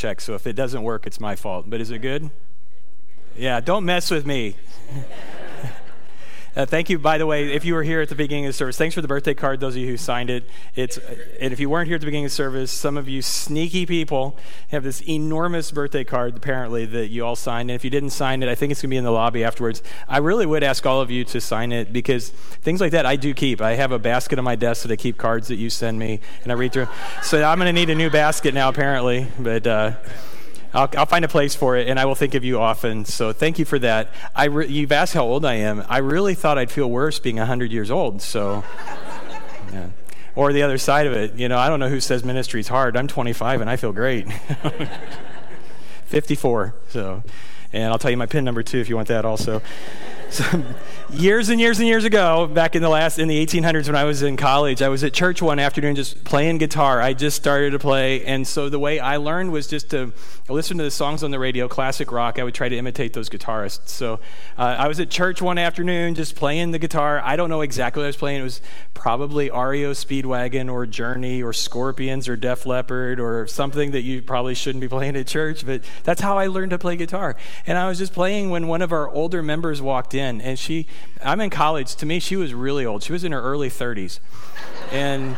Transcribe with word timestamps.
check, 0.00 0.20
so 0.20 0.34
if 0.34 0.46
it 0.46 0.54
doesn't 0.54 0.82
work, 0.82 1.06
it's 1.06 1.20
my 1.20 1.36
fault. 1.36 1.68
But 1.68 1.80
is 1.80 1.90
it 1.90 1.98
good? 1.98 2.30
Yeah, 3.36 3.60
don't 3.60 3.84
mess 3.84 4.10
with 4.10 4.26
me. 4.26 4.56
Uh, 6.60 6.66
thank 6.66 6.90
you, 6.90 6.98
by 6.98 7.16
the 7.16 7.24
way, 7.24 7.54
if 7.54 7.64
you 7.64 7.72
were 7.72 7.82
here 7.82 8.02
at 8.02 8.10
the 8.10 8.14
beginning 8.14 8.44
of 8.44 8.50
the 8.50 8.52
service. 8.52 8.76
Thanks 8.76 8.94
for 8.94 9.00
the 9.00 9.08
birthday 9.08 9.32
card, 9.32 9.60
those 9.60 9.76
of 9.76 9.80
you 9.80 9.86
who 9.86 9.96
signed 9.96 10.28
it. 10.28 10.44
It's, 10.76 10.98
and 11.40 11.54
if 11.54 11.58
you 11.58 11.70
weren't 11.70 11.86
here 11.86 11.94
at 11.94 12.02
the 12.02 12.06
beginning 12.06 12.26
of 12.26 12.32
the 12.32 12.34
service, 12.34 12.70
some 12.70 12.98
of 12.98 13.08
you 13.08 13.22
sneaky 13.22 13.86
people 13.86 14.36
have 14.68 14.84
this 14.84 15.00
enormous 15.08 15.70
birthday 15.70 16.04
card, 16.04 16.36
apparently, 16.36 16.84
that 16.84 17.08
you 17.08 17.24
all 17.24 17.34
signed. 17.34 17.70
And 17.70 17.76
if 17.76 17.82
you 17.82 17.88
didn't 17.88 18.10
sign 18.10 18.42
it, 18.42 18.50
I 18.50 18.54
think 18.54 18.72
it's 18.72 18.82
going 18.82 18.90
to 18.90 18.92
be 18.92 18.98
in 18.98 19.04
the 19.04 19.10
lobby 19.10 19.42
afterwards. 19.42 19.82
I 20.06 20.18
really 20.18 20.44
would 20.44 20.62
ask 20.62 20.84
all 20.84 21.00
of 21.00 21.10
you 21.10 21.24
to 21.24 21.40
sign 21.40 21.72
it 21.72 21.94
because 21.94 22.28
things 22.28 22.82
like 22.82 22.92
that 22.92 23.06
I 23.06 23.16
do 23.16 23.32
keep. 23.32 23.62
I 23.62 23.76
have 23.76 23.90
a 23.90 23.98
basket 23.98 24.38
on 24.38 24.44
my 24.44 24.56
desk 24.56 24.82
that 24.82 24.92
I 24.92 24.96
keep 24.96 25.16
cards 25.16 25.48
that 25.48 25.56
you 25.56 25.70
send 25.70 25.98
me, 25.98 26.20
and 26.42 26.52
I 26.52 26.56
read 26.56 26.74
through. 26.74 26.88
So 27.22 27.42
I'm 27.42 27.56
going 27.56 27.68
to 27.68 27.72
need 27.72 27.88
a 27.88 27.94
new 27.94 28.10
basket 28.10 28.52
now, 28.52 28.68
apparently. 28.68 29.28
But. 29.38 29.66
Uh, 29.66 29.92
I'll, 30.72 30.88
I'll, 30.96 31.06
find 31.06 31.24
a 31.24 31.28
place 31.28 31.54
for 31.54 31.76
it, 31.76 31.88
and 31.88 31.98
I 31.98 32.04
will 32.04 32.14
think 32.14 32.34
of 32.34 32.44
you 32.44 32.60
often. 32.60 33.04
So 33.04 33.32
thank 33.32 33.58
you 33.58 33.64
for 33.64 33.78
that. 33.80 34.12
I 34.34 34.44
re- 34.44 34.68
you've 34.68 34.92
asked 34.92 35.14
how 35.14 35.24
old 35.24 35.44
I 35.44 35.54
am. 35.54 35.84
I 35.88 35.98
really 35.98 36.34
thought 36.34 36.58
I'd 36.58 36.70
feel 36.70 36.88
worse 36.88 37.18
being 37.18 37.36
100 37.36 37.72
years 37.72 37.90
old. 37.90 38.22
So, 38.22 38.64
yeah. 39.72 39.90
Or 40.36 40.52
the 40.52 40.62
other 40.62 40.78
side 40.78 41.06
of 41.06 41.12
it, 41.12 41.34
you 41.34 41.48
know, 41.48 41.58
I 41.58 41.68
don't 41.68 41.80
know 41.80 41.88
who 41.88 42.00
says 42.00 42.24
ministry's 42.24 42.68
hard. 42.68 42.96
I'm 42.96 43.08
25 43.08 43.60
and 43.60 43.68
I 43.68 43.76
feel 43.76 43.92
great. 43.92 44.26
54. 46.06 46.74
So, 46.88 47.22
and 47.72 47.92
I'll 47.92 47.98
tell 47.98 48.10
you 48.10 48.16
my 48.16 48.26
pin 48.26 48.44
number 48.44 48.62
too 48.62 48.78
if 48.78 48.88
you 48.88 48.96
want 48.96 49.08
that 49.08 49.24
also. 49.24 49.62
So, 50.30 50.44
years 51.12 51.48
and 51.48 51.60
years 51.60 51.78
and 51.78 51.88
years 51.88 52.04
ago, 52.04 52.46
back 52.46 52.76
in 52.76 52.82
the 52.82 52.88
last 52.88 53.18
in 53.18 53.28
the 53.28 53.44
1800s 53.44 53.86
when 53.86 53.96
I 53.96 54.04
was 54.04 54.22
in 54.22 54.36
college, 54.36 54.80
I 54.80 54.88
was 54.88 55.02
at 55.02 55.12
church 55.12 55.42
one 55.42 55.58
afternoon 55.58 55.96
just 55.96 56.22
playing 56.24 56.58
guitar. 56.58 57.00
I 57.02 57.12
just 57.12 57.36
started 57.36 57.72
to 57.72 57.78
play, 57.80 58.24
and 58.24 58.46
so 58.46 58.68
the 58.68 58.78
way 58.78 59.00
I 59.00 59.16
learned 59.16 59.50
was 59.50 59.66
just 59.66 59.90
to 59.90 60.12
listen 60.48 60.78
to 60.78 60.84
the 60.84 60.90
songs 60.90 61.24
on 61.24 61.32
the 61.32 61.38
radio, 61.38 61.68
classic 61.68 62.12
rock. 62.12 62.38
I 62.38 62.44
would 62.44 62.54
try 62.54 62.68
to 62.68 62.76
imitate 62.76 63.12
those 63.12 63.28
guitarists. 63.28 63.88
So 63.88 64.20
uh, 64.56 64.76
I 64.78 64.88
was 64.88 65.00
at 65.00 65.10
church 65.10 65.42
one 65.42 65.58
afternoon 65.58 66.14
just 66.14 66.36
playing 66.36 66.70
the 66.70 66.78
guitar. 66.78 67.20
I 67.24 67.36
don't 67.36 67.50
know 67.50 67.62
exactly 67.62 68.00
what 68.00 68.06
I 68.06 68.08
was 68.08 68.16
playing. 68.16 68.40
It 68.40 68.44
was 68.44 68.60
probably 68.94 69.50
REO 69.50 69.92
Speedwagon 69.92 70.72
or 70.72 70.86
Journey 70.86 71.42
or 71.42 71.52
Scorpions 71.52 72.28
or 72.28 72.36
Def 72.36 72.66
Leppard 72.66 73.18
or 73.18 73.46
something 73.48 73.90
that 73.90 74.02
you 74.02 74.22
probably 74.22 74.54
shouldn't 74.54 74.80
be 74.80 74.88
playing 74.88 75.16
at 75.16 75.26
church. 75.26 75.66
But 75.66 75.82
that's 76.04 76.20
how 76.20 76.38
I 76.38 76.46
learned 76.46 76.70
to 76.70 76.78
play 76.78 76.96
guitar. 76.96 77.36
And 77.66 77.76
I 77.76 77.88
was 77.88 77.98
just 77.98 78.12
playing 78.12 78.50
when 78.50 78.68
one 78.68 78.80
of 78.80 78.92
our 78.92 79.08
older 79.08 79.42
members 79.42 79.82
walked 79.82 80.14
in 80.14 80.20
in, 80.20 80.40
and 80.40 80.58
she, 80.58 80.86
I'm 81.22 81.40
in 81.40 81.50
college. 81.50 81.94
To 81.96 82.06
me, 82.06 82.20
she 82.20 82.36
was 82.36 82.54
really 82.54 82.86
old. 82.86 83.02
She 83.02 83.12
was 83.12 83.24
in 83.24 83.32
her 83.32 83.40
early 83.40 83.68
30s. 83.68 84.20
And 84.90 85.36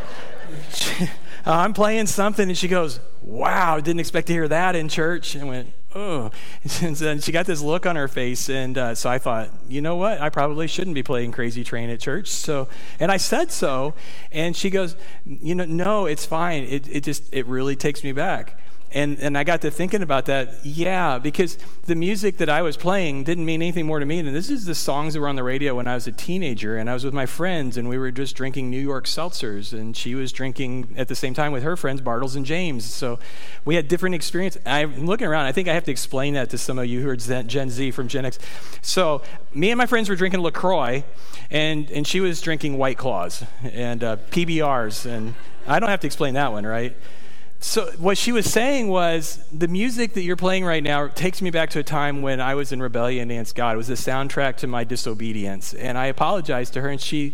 she, 0.73 1.09
I'm 1.45 1.73
playing 1.73 2.07
something, 2.07 2.47
and 2.47 2.57
she 2.57 2.67
goes, 2.67 2.99
Wow, 3.21 3.79
didn't 3.79 3.99
expect 3.99 4.27
to 4.27 4.33
hear 4.33 4.47
that 4.47 4.75
in 4.75 4.89
church. 4.89 5.35
And 5.35 5.47
went, 5.47 5.73
Oh. 5.95 6.31
And 6.81 7.23
she 7.23 7.31
got 7.31 7.45
this 7.45 7.61
look 7.61 7.85
on 7.85 7.95
her 7.95 8.07
face. 8.07 8.49
And 8.49 8.77
uh, 8.77 8.95
so 8.95 9.09
I 9.09 9.19
thought, 9.19 9.49
you 9.67 9.81
know 9.81 9.95
what? 9.95 10.19
I 10.21 10.29
probably 10.29 10.67
shouldn't 10.67 10.95
be 10.95 11.03
playing 11.03 11.31
Crazy 11.31 11.63
Train 11.63 11.89
at 11.89 11.99
church. 11.99 12.27
So, 12.27 12.67
and 12.99 13.11
I 13.11 13.17
said 13.17 13.51
so. 13.51 13.93
And 14.31 14.55
she 14.55 14.69
goes, 14.69 14.95
You 15.25 15.55
know, 15.55 15.65
no, 15.65 16.05
it's 16.05 16.25
fine. 16.25 16.63
It, 16.63 16.87
it 16.89 17.03
just, 17.03 17.33
it 17.33 17.45
really 17.45 17.75
takes 17.75 18.03
me 18.03 18.11
back. 18.11 18.59
And, 18.93 19.17
and 19.19 19.35
I 19.35 19.43
got 19.43 19.61
to 19.61 19.71
thinking 19.71 20.03
about 20.03 20.27
that. 20.27 20.63
Yeah, 20.63 21.17
because 21.17 21.57
the 21.87 21.95
music 21.95 22.37
that 22.37 22.47
I 22.47 22.61
was 22.61 22.77
playing 22.77 23.23
didn't 23.23 23.43
mean 23.43 23.61
anything 23.63 23.87
more 23.87 23.99
to 23.99 24.05
me 24.05 24.21
than 24.21 24.33
this 24.33 24.51
is 24.51 24.65
the 24.65 24.75
songs 24.75 25.15
that 25.15 25.19
were 25.19 25.27
on 25.27 25.35
the 25.35 25.43
radio 25.43 25.75
when 25.75 25.87
I 25.87 25.95
was 25.95 26.05
a 26.05 26.11
teenager. 26.11 26.77
And 26.77 26.87
I 26.87 26.93
was 26.93 27.03
with 27.03 27.13
my 27.13 27.25
friends 27.25 27.75
and 27.75 27.89
we 27.89 27.97
were 27.97 28.11
just 28.11 28.35
drinking 28.35 28.69
New 28.69 28.79
York 28.79 29.05
seltzers. 29.05 29.73
And 29.73 29.97
she 29.97 30.13
was 30.13 30.31
drinking 30.31 30.93
at 30.95 31.07
the 31.07 31.15
same 31.15 31.33
time 31.33 31.51
with 31.51 31.63
her 31.63 31.75
friends, 31.75 32.01
Bartles 32.01 32.35
and 32.35 32.45
James. 32.45 32.85
So 32.85 33.17
we 33.65 33.73
had 33.73 33.87
different 33.87 34.13
experiences. 34.13 34.61
I'm 34.63 35.07
looking 35.07 35.25
around. 35.25 35.45
I 35.45 35.51
think 35.53 35.67
I 35.67 35.73
have 35.73 35.85
to 35.85 35.91
explain 35.91 36.35
that 36.35 36.51
to 36.51 36.59
some 36.59 36.77
of 36.77 36.85
you 36.85 37.01
who 37.01 37.09
are 37.09 37.15
Gen 37.15 37.69
Z 37.71 37.91
from 37.91 38.07
Gen 38.07 38.25
X. 38.25 38.37
So 38.83 39.23
me 39.55 39.71
and 39.71 39.77
my 39.77 39.87
friends 39.87 40.07
were 40.07 40.15
drinking 40.15 40.41
LaCroix, 40.41 41.03
and, 41.49 41.89
and 41.89 42.05
she 42.05 42.19
was 42.19 42.41
drinking 42.41 42.77
White 42.77 42.99
Claws 42.99 43.43
and 43.63 44.03
uh, 44.03 44.17
PBRs. 44.29 45.07
And 45.07 45.33
I 45.65 45.79
don't 45.79 45.89
have 45.89 46.01
to 46.01 46.07
explain 46.07 46.35
that 46.35 46.51
one, 46.51 46.65
right? 46.65 46.95
So, 47.63 47.89
what 47.91 48.17
she 48.17 48.33
was 48.33 48.51
saying 48.51 48.89
was 48.89 49.39
the 49.49 49.69
music 49.69 50.15
that 50.15 50.23
you're 50.23 50.35
playing 50.35 50.65
right 50.65 50.83
now 50.83 51.07
takes 51.07 51.41
me 51.41 51.49
back 51.49 51.69
to 51.69 51.79
a 51.79 51.83
time 51.83 52.21
when 52.21 52.41
I 52.41 52.55
was 52.55 52.73
in 52.73 52.81
rebellion 52.81 53.31
against 53.31 53.55
God. 53.55 53.75
It 53.75 53.77
was 53.77 53.87
the 53.87 53.93
soundtrack 53.93 54.57
to 54.57 54.67
my 54.67 54.83
disobedience. 54.83 55.73
And 55.73 55.97
I 55.97 56.07
apologized 56.07 56.73
to 56.73 56.81
her, 56.81 56.89
and 56.89 56.99
she, 56.99 57.33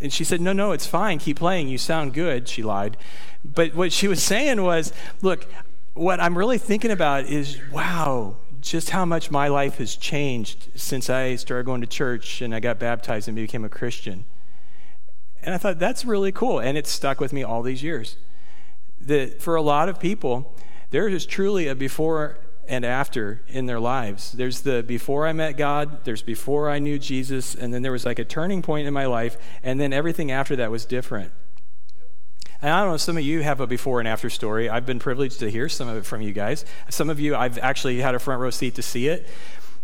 and 0.00 0.12
she 0.12 0.24
said, 0.24 0.40
No, 0.40 0.52
no, 0.52 0.72
it's 0.72 0.88
fine. 0.88 1.20
Keep 1.20 1.38
playing. 1.38 1.68
You 1.68 1.78
sound 1.78 2.12
good. 2.12 2.48
She 2.48 2.64
lied. 2.64 2.96
But 3.44 3.76
what 3.76 3.92
she 3.92 4.08
was 4.08 4.20
saying 4.20 4.60
was, 4.60 4.92
Look, 5.22 5.46
what 5.94 6.18
I'm 6.18 6.36
really 6.36 6.58
thinking 6.58 6.90
about 6.90 7.26
is, 7.26 7.60
wow, 7.70 8.36
just 8.60 8.90
how 8.90 9.04
much 9.04 9.30
my 9.30 9.46
life 9.46 9.78
has 9.78 9.94
changed 9.94 10.70
since 10.74 11.08
I 11.08 11.36
started 11.36 11.66
going 11.66 11.82
to 11.82 11.86
church 11.86 12.42
and 12.42 12.52
I 12.52 12.58
got 12.58 12.80
baptized 12.80 13.28
and 13.28 13.36
became 13.36 13.64
a 13.64 13.68
Christian. 13.68 14.24
And 15.40 15.54
I 15.54 15.58
thought, 15.58 15.78
that's 15.78 16.04
really 16.04 16.32
cool. 16.32 16.58
And 16.58 16.76
it's 16.76 16.90
stuck 16.90 17.20
with 17.20 17.32
me 17.32 17.44
all 17.44 17.62
these 17.62 17.84
years 17.84 18.16
that 19.02 19.40
for 19.40 19.56
a 19.56 19.62
lot 19.62 19.88
of 19.88 19.98
people, 19.98 20.56
there 20.90 21.08
is 21.08 21.26
truly 21.26 21.68
a 21.68 21.74
before 21.74 22.38
and 22.68 22.84
after 22.84 23.40
in 23.48 23.66
their 23.66 23.80
lives. 23.80 24.32
There's 24.32 24.60
the 24.60 24.82
before 24.82 25.26
I 25.26 25.32
met 25.32 25.56
God, 25.56 26.04
there's 26.04 26.22
before 26.22 26.68
I 26.68 26.78
knew 26.78 26.98
Jesus, 26.98 27.54
and 27.54 27.72
then 27.72 27.82
there 27.82 27.92
was 27.92 28.04
like 28.04 28.18
a 28.18 28.24
turning 28.24 28.62
point 28.62 28.86
in 28.86 28.92
my 28.92 29.06
life, 29.06 29.38
and 29.62 29.80
then 29.80 29.92
everything 29.92 30.30
after 30.30 30.54
that 30.56 30.70
was 30.70 30.84
different. 30.84 31.32
And 32.60 32.72
I 32.72 32.80
don't 32.82 32.90
know, 32.90 32.96
some 32.96 33.16
of 33.16 33.22
you 33.22 33.42
have 33.42 33.60
a 33.60 33.66
before 33.66 34.00
and 34.00 34.08
after 34.08 34.28
story. 34.28 34.68
I've 34.68 34.84
been 34.84 34.98
privileged 34.98 35.38
to 35.40 35.50
hear 35.50 35.68
some 35.68 35.86
of 35.86 35.96
it 35.96 36.04
from 36.04 36.20
you 36.22 36.32
guys. 36.32 36.64
Some 36.88 37.08
of 37.08 37.20
you, 37.20 37.36
I've 37.36 37.56
actually 37.58 38.00
had 38.00 38.16
a 38.16 38.18
front 38.18 38.40
row 38.40 38.50
seat 38.50 38.74
to 38.74 38.82
see 38.82 39.06
it. 39.06 39.28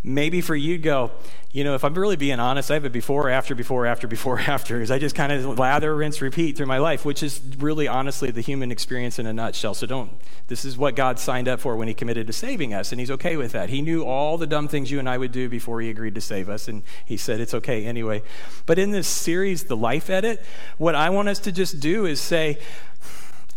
Maybe 0.07 0.39
for 0.39 0.55
you, 0.55 0.77
go, 0.77 1.09
you 1.51 1.63
know, 1.63 1.73
if 1.73 1.83
I'm 1.83 1.95
really 1.95 2.15
being 2.15 2.39
honest, 2.39 2.69
I 2.69 2.75
have 2.75 2.85
a 2.85 2.91
before, 2.91 3.27
after, 3.27 3.55
before, 3.55 3.87
after, 3.87 4.07
before, 4.07 4.39
after, 4.47 4.79
I 4.93 4.99
just 4.99 5.15
kind 5.15 5.31
of 5.31 5.57
lather, 5.57 5.95
rinse, 5.95 6.21
repeat 6.21 6.55
through 6.55 6.67
my 6.67 6.77
life, 6.77 7.05
which 7.05 7.23
is 7.23 7.41
really 7.57 7.87
honestly 7.87 8.29
the 8.29 8.41
human 8.41 8.71
experience 8.71 9.17
in 9.17 9.25
a 9.25 9.33
nutshell. 9.33 9.73
So 9.73 9.87
don't, 9.87 10.11
this 10.47 10.63
is 10.63 10.77
what 10.77 10.95
God 10.95 11.17
signed 11.17 11.47
up 11.47 11.59
for 11.59 11.75
when 11.75 11.87
He 11.87 11.95
committed 11.95 12.27
to 12.27 12.33
saving 12.33 12.71
us, 12.71 12.91
and 12.91 12.99
He's 12.99 13.09
okay 13.09 13.35
with 13.35 13.51
that. 13.53 13.69
He 13.69 13.81
knew 13.81 14.03
all 14.03 14.37
the 14.37 14.45
dumb 14.45 14.67
things 14.67 14.91
you 14.91 14.99
and 14.99 15.09
I 15.09 15.17
would 15.17 15.31
do 15.31 15.49
before 15.49 15.81
He 15.81 15.89
agreed 15.89 16.13
to 16.15 16.21
save 16.21 16.49
us, 16.49 16.67
and 16.67 16.83
He 17.03 17.17
said 17.17 17.39
it's 17.39 17.55
okay 17.55 17.85
anyway. 17.85 18.21
But 18.67 18.77
in 18.77 18.91
this 18.91 19.07
series, 19.07 19.63
The 19.63 19.77
Life 19.77 20.11
Edit, 20.11 20.45
what 20.77 20.93
I 20.93 21.09
want 21.09 21.29
us 21.29 21.39
to 21.39 21.51
just 21.51 21.79
do 21.79 22.05
is 22.05 22.21
say, 22.21 22.59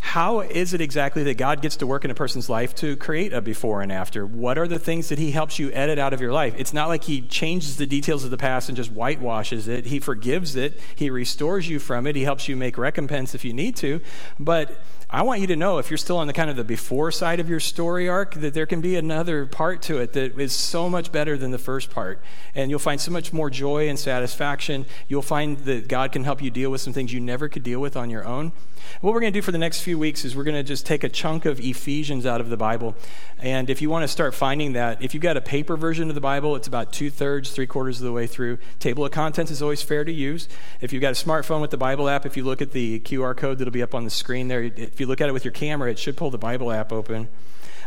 how 0.00 0.41
is 0.41 0.75
it 0.75 0.81
exactly 0.81 1.22
that 1.25 1.36
God 1.36 1.60
gets 1.60 1.76
to 1.76 1.86
work 1.86 2.04
in 2.04 2.10
a 2.10 2.14
person's 2.14 2.48
life 2.48 2.75
to 2.76 2.97
create 2.97 3.32
a 3.32 3.41
before 3.41 3.82
and 3.82 3.92
after? 3.92 4.25
What 4.25 4.56
are 4.56 4.69
the 4.69 4.78
things 4.78 5.09
that 5.09 5.19
He 5.19 5.32
helps 5.32 5.59
you 5.59 5.70
edit 5.72 5.98
out 5.98 6.12
of 6.12 6.20
your 6.20 6.32
life? 6.32 6.54
It's 6.56 6.72
not 6.72 6.88
like 6.88 7.04
He 7.04 7.20
changes 7.22 7.76
the 7.76 7.86
details 7.86 8.25
of 8.25 8.31
the 8.31 8.36
past 8.36 8.68
and 8.68 8.77
just 8.77 8.91
whitewashes 8.91 9.68
it. 9.68 9.86
He 9.86 10.00
forgives 10.00 10.56
it, 10.56 10.80
He 10.95 11.10
restores 11.10 11.68
you 11.68 11.78
from 11.78 12.06
it, 12.06 12.16
He 12.16 12.22
helps 12.22 12.48
you 12.48 12.56
make 12.56 12.78
recompense 12.78 13.34
if 13.34 13.45
you 13.45 13.53
need 13.53 13.77
to. 13.77 14.00
But 14.39 14.80
I 15.10 15.22
want 15.22 15.41
you 15.41 15.47
to 15.47 15.56
know 15.56 15.78
if 15.78 15.91
you're 15.91 15.97
still 15.97 16.18
on 16.18 16.27
the 16.27 16.34
kind 16.34 16.50
of 16.50 16.56
the 16.56 16.65
before 16.65 17.10
side 17.10 17.41
of 17.41 17.48
your 17.48 17.60
story 17.60 18.09
arc, 18.10 18.34
that 18.34 18.53
there 18.53 18.66
can 18.66 18.83
be 18.83 18.97
another 18.97 19.47
part 19.47 19.80
to 19.83 19.98
it 19.98 20.12
that 20.12 20.39
is 20.39 20.53
so 20.53 20.91
much 20.91 21.10
better 21.10 21.39
than 21.39 21.50
the 21.50 21.59
first 21.59 21.91
part. 21.91 22.21
And 22.54 22.71
you'll 22.71 22.78
find 22.78 23.00
so 23.00 23.10
much 23.10 23.33
more 23.33 23.48
joy 23.48 23.89
and 23.89 23.98
satisfaction. 23.98 24.84
You'll 25.09 25.22
find 25.22 25.59
that 25.60 25.89
God 25.89 26.12
can 26.12 26.24
help 26.24 26.42
you 26.42 26.50
deal 26.50 26.71
with 26.71 26.83
some 26.83 26.92
things 26.92 27.12
you 27.12 27.21
never 27.21 27.48
could 27.48 27.62
deal 27.62 27.80
with 27.80 27.97
on 27.97 28.10
your 28.10 28.27
own. 28.27 28.53
What 29.01 29.15
we're 29.15 29.21
going 29.21 29.33
to 29.33 29.39
do 29.39 29.42
for 29.42 29.53
the 29.53 29.59
next 29.59 29.80
few 29.80 29.98
weeks 29.98 30.25
is 30.25 30.34
we're 30.34 30.45
going 30.45 30.57
to 30.57 30.63
just 30.63 30.86
take 30.86 31.04
a 31.04 31.09
chunk 31.09 31.45
of 31.45 31.60
Ephesians 31.60 32.27
out 32.27 32.41
of 32.41 32.48
the 32.48 32.57
Bible. 32.57 32.95
And 33.39 33.71
if 33.71 33.80
you 33.80 33.91
want 33.91 34.03
to 34.03 34.09
start 34.09 34.34
finding 34.34 34.72
that, 34.72 35.03
if 35.03 35.15
you've 35.15 35.22
got 35.22 35.36
a 35.36 35.41
paper 35.41 35.77
version 35.77 36.09
of 36.09 36.15
the 36.15 36.21
Bible, 36.21 36.57
it's 36.57 36.66
about 36.66 36.92
two 36.92 37.10
thirds, 37.10 37.51
three 37.51 37.66
quarters 37.66 38.01
of 38.01 38.04
the 38.04 38.13
way 38.13 38.27
through. 38.27 38.59
Table 38.80 39.04
of 39.04 39.13
contents 39.13 39.51
is 39.51 39.63
always 39.63 39.83
fair 39.83 40.04
to 40.04 40.13
use. 40.13 40.48
If 40.80 40.92
you've 40.92 41.03
got 41.03 41.10
a 41.10 41.25
smartphone 41.25 41.60
with 41.60 41.71
the 41.71 41.77
Bible 41.77 42.09
app, 42.09 42.27
if 42.27 42.36
you 42.36 42.45
look 42.45 42.60
at 42.60 42.72
the 42.72 43.01
QR 43.01 43.36
code 43.36 43.59
that'll 43.59 43.72
be 43.72 43.83
up 43.83 43.95
on 43.95 44.04
the 44.04 44.10
screen 44.10 44.48
there, 44.48 44.63
if 44.63 45.01
you 45.01 45.07
look 45.07 45.21
at 45.21 45.28
it 45.28 45.33
with 45.33 45.45
your 45.45 45.53
camera, 45.53 45.91
it 45.91 45.98
should 45.98 46.16
pull 46.16 46.31
the 46.31 46.39
Bible 46.39 46.72
app 46.72 46.92
open. 46.92 47.28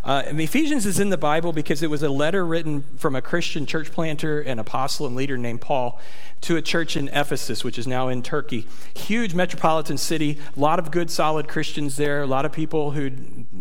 Uh, 0.04 0.24
Ephesians 0.28 0.86
is 0.88 1.00
in 1.00 1.10
the 1.10 1.18
Bible 1.18 1.54
because 1.54 1.84
it 1.84 1.90
was 1.90 2.02
a 2.02 2.10
letter 2.10 2.44
written 2.44 2.84
from 2.98 3.16
a 3.16 3.22
Christian 3.22 3.68
church 3.68 3.92
planter 3.92 4.42
and 4.42 4.60
apostle 4.60 5.06
and 5.06 5.16
leader 5.16 5.38
named 5.38 5.62
Paul 5.62 6.00
to 6.42 6.58
a 6.58 6.62
church 6.62 6.98
in 6.98 7.08
Ephesus, 7.10 7.64
which 7.64 7.78
is 7.78 7.86
now 7.86 8.08
in 8.08 8.24
Turkey. 8.24 8.66
Huge 8.96 9.36
metropolitan 9.36 9.98
city, 10.00 10.40
a 10.58 10.60
lot 10.60 10.80
of 10.80 10.90
good, 10.90 11.12
solid 11.12 11.48
Christians 11.48 11.98
there, 11.98 12.24
a 12.24 12.26
lot 12.26 12.46
of 12.46 12.52
people 12.52 12.92
who 12.92 13.12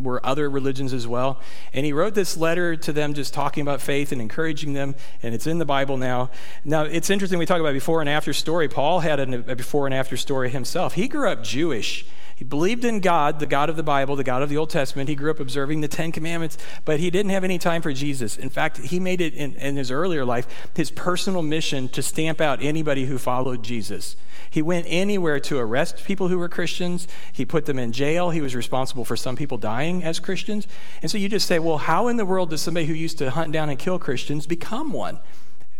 were 0.01 0.25
other 0.25 0.49
religions 0.49 0.95
as 0.95 1.07
well. 1.07 1.39
And 1.75 1.85
he 1.85 1.93
wrote 1.93 2.15
this 2.15 2.39
letter 2.39 2.75
to 2.77 2.93
them 2.93 3.13
just 3.13 3.35
talking 3.35 3.61
about 3.61 3.83
faith 3.83 4.11
and 4.11 4.21
encouraging 4.21 4.73
them, 4.73 4.95
and 5.23 5.35
it's 5.35 5.47
in 5.47 5.59
the 5.59 5.67
Bible 5.67 5.99
now. 5.99 6.31
Now, 6.65 6.85
it's 6.85 7.11
interesting 7.11 7.39
we 7.39 7.45
talk 7.45 7.61
about 7.61 7.75
before 7.75 8.01
and 8.01 8.09
after 8.09 8.33
story. 8.33 8.67
Paul 8.67 9.01
had 9.01 9.21
a 9.21 9.55
before 9.55 9.87
and 9.87 9.95
after 9.95 10.17
story 10.17 10.49
himself. 10.49 10.95
He 10.95 11.07
grew 11.07 11.29
up 11.29 11.45
Jewish. 11.45 12.07
He 12.41 12.45
believed 12.47 12.87
in 12.87 13.01
God, 13.01 13.39
the 13.39 13.45
God 13.45 13.69
of 13.69 13.77
the 13.77 13.83
Bible, 13.83 14.17
the 14.17 14.25
God 14.25 14.41
of 14.41 14.49
the 14.49 14.57
Old 14.57 14.71
Testament. 14.71 15.11
He 15.11 15.15
grew 15.15 15.31
up 15.31 15.41
observing 15.41 15.83
the 15.83 15.89
Ten 15.89 16.11
Commandments, 16.11 16.57
but 16.87 16.99
he 16.99 17.11
didn't 17.11 17.33
have 17.33 17.45
any 17.45 17.59
time 17.59 17.83
for 17.83 17.93
Jesus. 17.93 18.39
In 18.39 18.49
fact, 18.49 18.79
he 18.79 18.99
made 18.99 19.21
it 19.21 19.35
in, 19.35 19.57
in 19.57 19.77
his 19.77 19.91
earlier 19.91 20.25
life 20.25 20.47
his 20.75 20.91
personal 20.91 21.43
mission 21.43 21.87
to 21.91 22.03
stamp 22.03 22.41
out 22.41 22.63
anybody 22.63 23.05
who 23.05 23.19
followed 23.19 23.63
Jesus. 23.63 24.17
He 24.49 24.63
went 24.63 24.87
anywhere 24.89 25.39
to 25.39 25.59
arrest 25.59 26.03
people 26.07 26.29
who 26.29 26.39
were 26.39 26.49
Christians. 26.49 27.07
He 27.31 27.45
put 27.45 27.67
them 27.67 27.79
in 27.79 27.93
jail. 27.93 28.31
He 28.31 28.41
was 28.41 28.57
responsible 28.57 29.05
for 29.05 29.17
some 29.17 29.37
people 29.37 29.59
dying 29.59 30.03
as 30.03 30.19
Christians. 30.19 30.67
And 31.03 31.11
so 31.11 31.19
you 31.19 31.29
just 31.29 31.47
say, 31.47 31.59
well, 31.59 31.77
how 31.77 32.09
in 32.09 32.17
the 32.17 32.25
world 32.25 32.49
does 32.49 32.63
somebody 32.63 32.87
who 32.87 32.95
used 32.95 33.19
to 33.19 33.33
hunt 33.33 33.53
down 33.53 33.69
and 33.69 33.79
kill 33.79 33.99
Christians 33.99 34.47
become 34.47 34.95
one? 34.95 35.19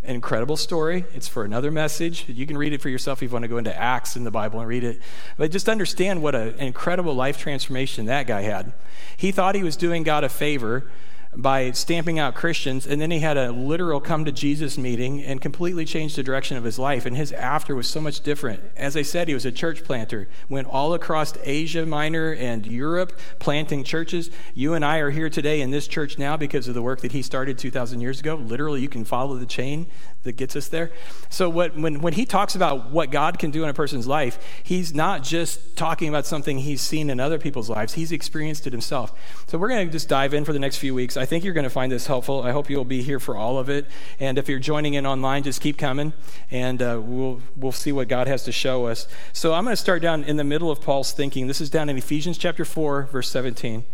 An 0.03 0.15
incredible 0.15 0.57
story. 0.57 1.05
It's 1.15 1.29
for 1.29 1.45
another 1.45 1.71
message. 1.71 2.25
You 2.27 2.47
can 2.47 2.57
read 2.57 2.73
it 2.73 2.81
for 2.81 2.89
yourself 2.89 3.19
if 3.19 3.29
you 3.29 3.33
want 3.33 3.43
to 3.43 3.49
go 3.49 3.59
into 3.59 3.77
Acts 3.77 4.17
in 4.17 4.25
the 4.25 4.31
Bible 4.31 4.61
and 4.61 4.69
read 4.69 4.83
it. 4.83 4.99
But 5.37 5.51
just 5.51 5.69
understand 5.69 6.23
what 6.23 6.35
an 6.35 6.55
incredible 6.59 7.15
life 7.15 7.37
transformation 7.37 8.07
that 8.07 8.27
guy 8.27 8.41
had. 8.43 8.73
He 9.17 9.31
thought 9.31 9.55
he 9.55 9.63
was 9.63 9.77
doing 9.77 10.03
God 10.03 10.25
a 10.25 10.31
favor 10.31 10.91
by 11.37 11.71
stamping 11.71 12.19
out 12.19 12.35
Christians, 12.35 12.87
and 12.87 13.01
then 13.01 13.13
he 13.13 13.21
had 13.21 13.37
a 13.37 13.53
literal 13.53 14.01
come 14.01 14.25
to 14.25 14.33
Jesus 14.33 14.77
meeting 14.77 15.23
and 15.23 15.41
completely 15.41 15.85
changed 15.85 16.17
the 16.17 16.25
direction 16.25 16.57
of 16.57 16.65
his 16.65 16.79
life. 16.79 17.07
And 17.07 17.17
his 17.17 17.31
after 17.33 17.75
was 17.77 17.87
so 17.87 18.01
much 18.01 18.21
different. 18.21 18.61
As 18.77 18.97
I 18.97 19.03
said, 19.03 19.29
he 19.29 19.35
was 19.35 19.47
a 19.47 19.53
church 19.53 19.85
planter, 19.85 20.29
went 20.49 20.67
all 20.67 20.93
across 20.93 21.33
Asia 21.45 21.87
Minor 21.87 22.33
and 22.33 22.67
Europe 22.67 23.17
planting 23.39 23.85
churches. 23.85 24.31
You 24.55 24.75
and 24.75 24.85
I 24.85 24.99
are 24.99 25.11
here 25.11 25.31
today 25.31 25.61
in 25.61 25.71
this 25.71 25.87
church 25.87 26.19
now 26.19 26.37
because 26.37 26.67
of 26.67 26.75
the 26.75 26.83
work 26.83 27.01
that 27.03 27.13
he 27.13 27.23
started 27.23 27.59
2,000 27.59 28.01
years 28.01 28.19
ago. 28.19 28.35
Literally, 28.35 28.81
you 28.81 28.89
can 28.89 29.05
follow 29.05 29.37
the 29.37 29.47
chain 29.47 29.87
that 30.25 30.33
gets 30.33 30.57
us 30.57 30.69
there. 30.69 30.91
So 31.29 31.49
what, 31.49 31.77
when, 31.77 32.01
when 32.01 32.13
he 32.13 32.27
talks 32.27 32.55
about 32.55 32.91
what 32.91 33.11
God 33.11 33.39
can 33.39 33.51
do 33.51 33.63
in 33.63 33.71
a 33.71 33.75
person's 33.75 34.07
life, 34.07 34.39
he's 34.63 34.93
not 34.93 35.23
just 35.23 35.77
talking 35.77 36.09
about 36.09 36.27
something 36.27 36.59
he's 36.59 36.83
seen 36.83 37.09
in 37.09 37.21
other 37.21 37.39
people's 37.39 37.71
lives, 37.71 37.95
he's 37.95 38.13
experienced 38.13 38.67
it 38.67 38.73
himself. 38.73 39.13
So 39.47 39.57
we're 39.57 39.69
going 39.69 39.87
to 39.87 39.93
just 39.93 40.09
dive 40.09 40.35
in 40.35 40.45
for 40.45 40.53
the 40.53 40.59
next 40.59 40.77
few 40.77 40.95
weeks. 40.95 41.17
I 41.21 41.27
think 41.27 41.45
you're 41.45 41.53
going 41.53 41.65
to 41.65 41.71
find 41.71 41.93
this 41.93 42.07
helpful. 42.07 42.43
I 42.43 42.53
hope 42.53 42.71
you'll 42.71 42.87
be 42.87 43.03
here 43.03 43.21
for 43.21 43.37
all 43.37 43.59
of 43.59 43.69
it. 43.69 43.87
And 44.19 44.39
if 44.39 44.49
you're 44.49 44.59
joining 44.59 44.95
in 44.95 45.05
online, 45.05 45.43
just 45.43 45.61
keep 45.61 45.77
coming, 45.77 46.15
and 46.51 46.81
uh, 46.81 46.99
we'll, 47.03 47.43
we'll 47.55 47.73
see 47.73 47.93
what 47.93 48.09
God 48.09 48.27
has 48.27 48.43
to 48.45 48.53
show 48.53 48.87
us. 48.87 49.07
So 49.35 49.53
I'm 49.53 49.65
going 49.65 49.75
to 49.77 49.81
start 49.81 50.01
down 50.01 50.25
in 50.25 50.39
the 50.39 50.45
middle 50.45 50.71
of 50.71 50.81
Paul's 50.81 51.13
thinking. 51.13 51.47
This 51.47 51.61
is 51.61 51.69
down 51.69 51.91
in 51.91 51.99
Ephesians 51.99 52.39
chapter 52.39 52.65
4, 52.65 53.11
verse 53.13 53.29
17. 53.29 53.85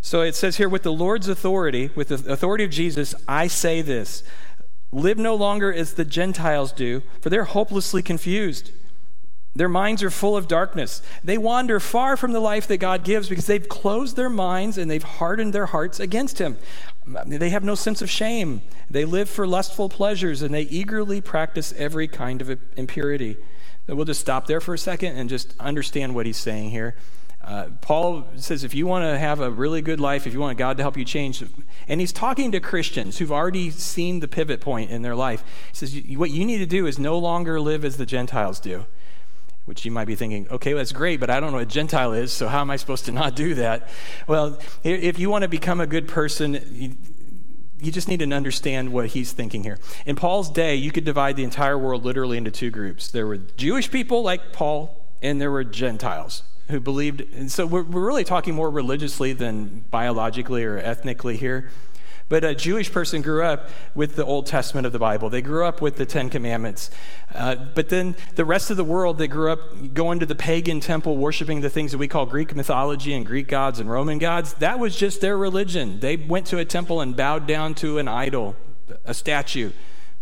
So 0.00 0.22
it 0.22 0.34
says 0.34 0.56
here, 0.56 0.68
with 0.68 0.82
the 0.82 0.92
Lord's 0.92 1.28
authority, 1.28 1.90
with 1.94 2.08
the 2.08 2.32
authority 2.32 2.64
of 2.64 2.70
Jesus, 2.70 3.14
I 3.28 3.46
say 3.46 3.82
this 3.82 4.22
Live 4.92 5.18
no 5.18 5.34
longer 5.34 5.70
as 5.70 5.92
the 5.92 6.06
Gentiles 6.06 6.72
do, 6.72 7.02
for 7.20 7.28
they're 7.28 7.44
hopelessly 7.44 8.02
confused. 8.02 8.72
Their 9.54 9.68
minds 9.68 10.02
are 10.02 10.10
full 10.10 10.36
of 10.36 10.46
darkness. 10.46 11.02
They 11.24 11.36
wander 11.36 11.80
far 11.80 12.16
from 12.16 12.32
the 12.32 12.40
life 12.40 12.68
that 12.68 12.78
God 12.78 13.02
gives 13.02 13.28
because 13.28 13.46
they've 13.46 13.68
closed 13.68 14.14
their 14.14 14.30
minds 14.30 14.78
and 14.78 14.90
they've 14.90 15.02
hardened 15.02 15.52
their 15.52 15.66
hearts 15.66 15.98
against 15.98 16.38
Him. 16.38 16.56
They 17.26 17.50
have 17.50 17.64
no 17.64 17.74
sense 17.74 18.00
of 18.00 18.08
shame. 18.08 18.62
They 18.88 19.04
live 19.04 19.28
for 19.28 19.46
lustful 19.46 19.88
pleasures 19.88 20.42
and 20.42 20.54
they 20.54 20.62
eagerly 20.62 21.20
practice 21.20 21.74
every 21.76 22.06
kind 22.06 22.40
of 22.40 22.58
impurity. 22.76 23.36
We'll 23.88 24.04
just 24.04 24.20
stop 24.20 24.46
there 24.46 24.60
for 24.60 24.74
a 24.74 24.78
second 24.78 25.16
and 25.16 25.28
just 25.28 25.54
understand 25.58 26.14
what 26.14 26.26
he's 26.26 26.36
saying 26.36 26.70
here. 26.70 26.94
Uh, 27.42 27.70
Paul 27.80 28.26
says 28.36 28.62
if 28.62 28.74
you 28.74 28.86
want 28.86 29.04
to 29.04 29.18
have 29.18 29.40
a 29.40 29.50
really 29.50 29.82
good 29.82 29.98
life, 29.98 30.26
if 30.26 30.32
you 30.32 30.40
want 30.40 30.58
God 30.58 30.76
to 30.76 30.82
help 30.84 30.96
you 30.96 31.04
change, 31.04 31.42
and 31.88 32.00
he's 32.00 32.12
talking 32.12 32.52
to 32.52 32.60
Christians 32.60 33.18
who've 33.18 33.32
already 33.32 33.70
seen 33.70 34.20
the 34.20 34.28
pivot 34.28 34.60
point 34.60 34.90
in 34.90 35.02
their 35.02 35.16
life. 35.16 35.42
He 35.72 35.74
says, 35.74 36.00
What 36.16 36.30
you 36.30 36.44
need 36.44 36.58
to 36.58 36.66
do 36.66 36.86
is 36.86 36.98
no 36.98 37.18
longer 37.18 37.58
live 37.60 37.84
as 37.84 37.96
the 37.96 38.06
Gentiles 38.06 38.60
do. 38.60 38.84
Which 39.70 39.84
you 39.84 39.92
might 39.92 40.06
be 40.06 40.16
thinking, 40.16 40.48
okay, 40.50 40.74
well, 40.74 40.80
that's 40.80 40.90
great, 40.90 41.20
but 41.20 41.30
I 41.30 41.38
don't 41.38 41.52
know 41.52 41.58
what 41.58 41.68
Gentile 41.68 42.12
is, 42.12 42.32
so 42.32 42.48
how 42.48 42.60
am 42.60 42.72
I 42.72 42.76
supposed 42.76 43.04
to 43.04 43.12
not 43.12 43.36
do 43.36 43.54
that? 43.54 43.88
Well, 44.26 44.58
if 44.82 45.20
you 45.20 45.30
want 45.30 45.42
to 45.42 45.48
become 45.48 45.80
a 45.80 45.86
good 45.86 46.08
person, 46.08 46.60
you, 46.72 46.96
you 47.78 47.92
just 47.92 48.08
need 48.08 48.18
to 48.18 48.28
understand 48.32 48.92
what 48.92 49.06
he's 49.06 49.30
thinking 49.30 49.62
here. 49.62 49.78
In 50.06 50.16
Paul's 50.16 50.50
day, 50.50 50.74
you 50.74 50.90
could 50.90 51.04
divide 51.04 51.36
the 51.36 51.44
entire 51.44 51.78
world 51.78 52.04
literally 52.04 52.36
into 52.36 52.50
two 52.50 52.70
groups. 52.70 53.12
There 53.12 53.28
were 53.28 53.36
Jewish 53.36 53.92
people 53.92 54.24
like 54.24 54.52
Paul, 54.52 55.06
and 55.22 55.40
there 55.40 55.52
were 55.52 55.62
Gentiles 55.62 56.42
who 56.66 56.80
believed. 56.80 57.20
And 57.20 57.48
so 57.48 57.64
we're, 57.64 57.84
we're 57.84 58.04
really 58.04 58.24
talking 58.24 58.56
more 58.56 58.70
religiously 58.70 59.34
than 59.34 59.84
biologically 59.92 60.64
or 60.64 60.78
ethnically 60.78 61.36
here. 61.36 61.70
But 62.30 62.44
a 62.44 62.54
Jewish 62.54 62.92
person 62.92 63.22
grew 63.22 63.42
up 63.42 63.68
with 63.92 64.14
the 64.14 64.24
Old 64.24 64.46
Testament 64.46 64.86
of 64.86 64.92
the 64.92 65.00
Bible. 65.00 65.28
They 65.28 65.42
grew 65.42 65.66
up 65.66 65.82
with 65.82 65.96
the 65.96 66.06
Ten 66.06 66.30
Commandments. 66.30 66.88
Uh, 67.34 67.56
but 67.56 67.88
then 67.88 68.14
the 68.36 68.44
rest 68.44 68.70
of 68.70 68.76
the 68.76 68.84
world, 68.84 69.18
they 69.18 69.26
grew 69.26 69.50
up 69.50 69.92
going 69.92 70.20
to 70.20 70.26
the 70.26 70.36
pagan 70.36 70.78
temple, 70.78 71.16
worshiping 71.16 71.60
the 71.60 71.68
things 71.68 71.90
that 71.90 71.98
we 71.98 72.06
call 72.06 72.26
Greek 72.26 72.54
mythology 72.54 73.12
and 73.14 73.26
Greek 73.26 73.48
gods 73.48 73.80
and 73.80 73.90
Roman 73.90 74.18
gods. 74.18 74.54
That 74.54 74.78
was 74.78 74.94
just 74.94 75.20
their 75.20 75.36
religion. 75.36 75.98
They 75.98 76.16
went 76.16 76.46
to 76.46 76.58
a 76.58 76.64
temple 76.64 77.00
and 77.00 77.16
bowed 77.16 77.48
down 77.48 77.74
to 77.74 77.98
an 77.98 78.06
idol, 78.06 78.54
a 79.04 79.12
statue. 79.12 79.72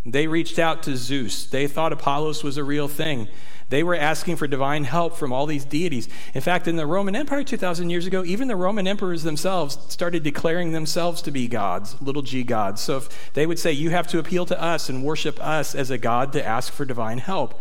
They 0.07 0.27
reached 0.27 0.59
out 0.59 0.83
to 0.85 0.97
Zeus. 0.97 1.45
They 1.45 1.67
thought 1.67 1.93
Apollos 1.93 2.43
was 2.43 2.57
a 2.57 2.65
real 2.65 2.89
thing. 2.89 3.29
They 3.71 3.83
were 3.83 3.95
asking 3.95 4.37
for 4.37 4.47
divine 4.47 4.85
help 4.85 5.17
from 5.17 5.33
all 5.33 5.45
these 5.45 5.65
deities. 5.65 6.09
In 6.33 6.41
fact, 6.41 6.67
in 6.67 6.77
the 6.77 6.87
Roman 6.87 7.15
Empire 7.15 7.45
2,000 7.45 7.91
years 7.91 8.07
ago, 8.07 8.25
even 8.25 8.49
the 8.49 8.57
Roman 8.57 8.87
emperors 8.87 9.25
themselves 9.25 9.79
started 9.89 10.23
declaring 10.23 10.73
themselves 10.73 11.21
to 11.23 11.31
be 11.31 11.49
gods, 11.49 12.01
little 12.01 12.23
g 12.23 12.43
gods. 12.43 12.81
So 12.81 12.97
if 12.99 13.33
they 13.35 13.47
would 13.47 13.59
say, 13.59 13.73
You 13.73 13.91
have 13.91 14.07
to 14.09 14.19
appeal 14.19 14.47
to 14.47 14.61
us 14.61 14.89
and 14.89 15.05
worship 15.05 15.39
us 15.45 15.75
as 15.75 15.91
a 15.91 15.99
god 15.99 16.33
to 16.33 16.47
ask 16.47 16.73
for 16.73 16.87
divine 16.87 17.19
help. 17.19 17.61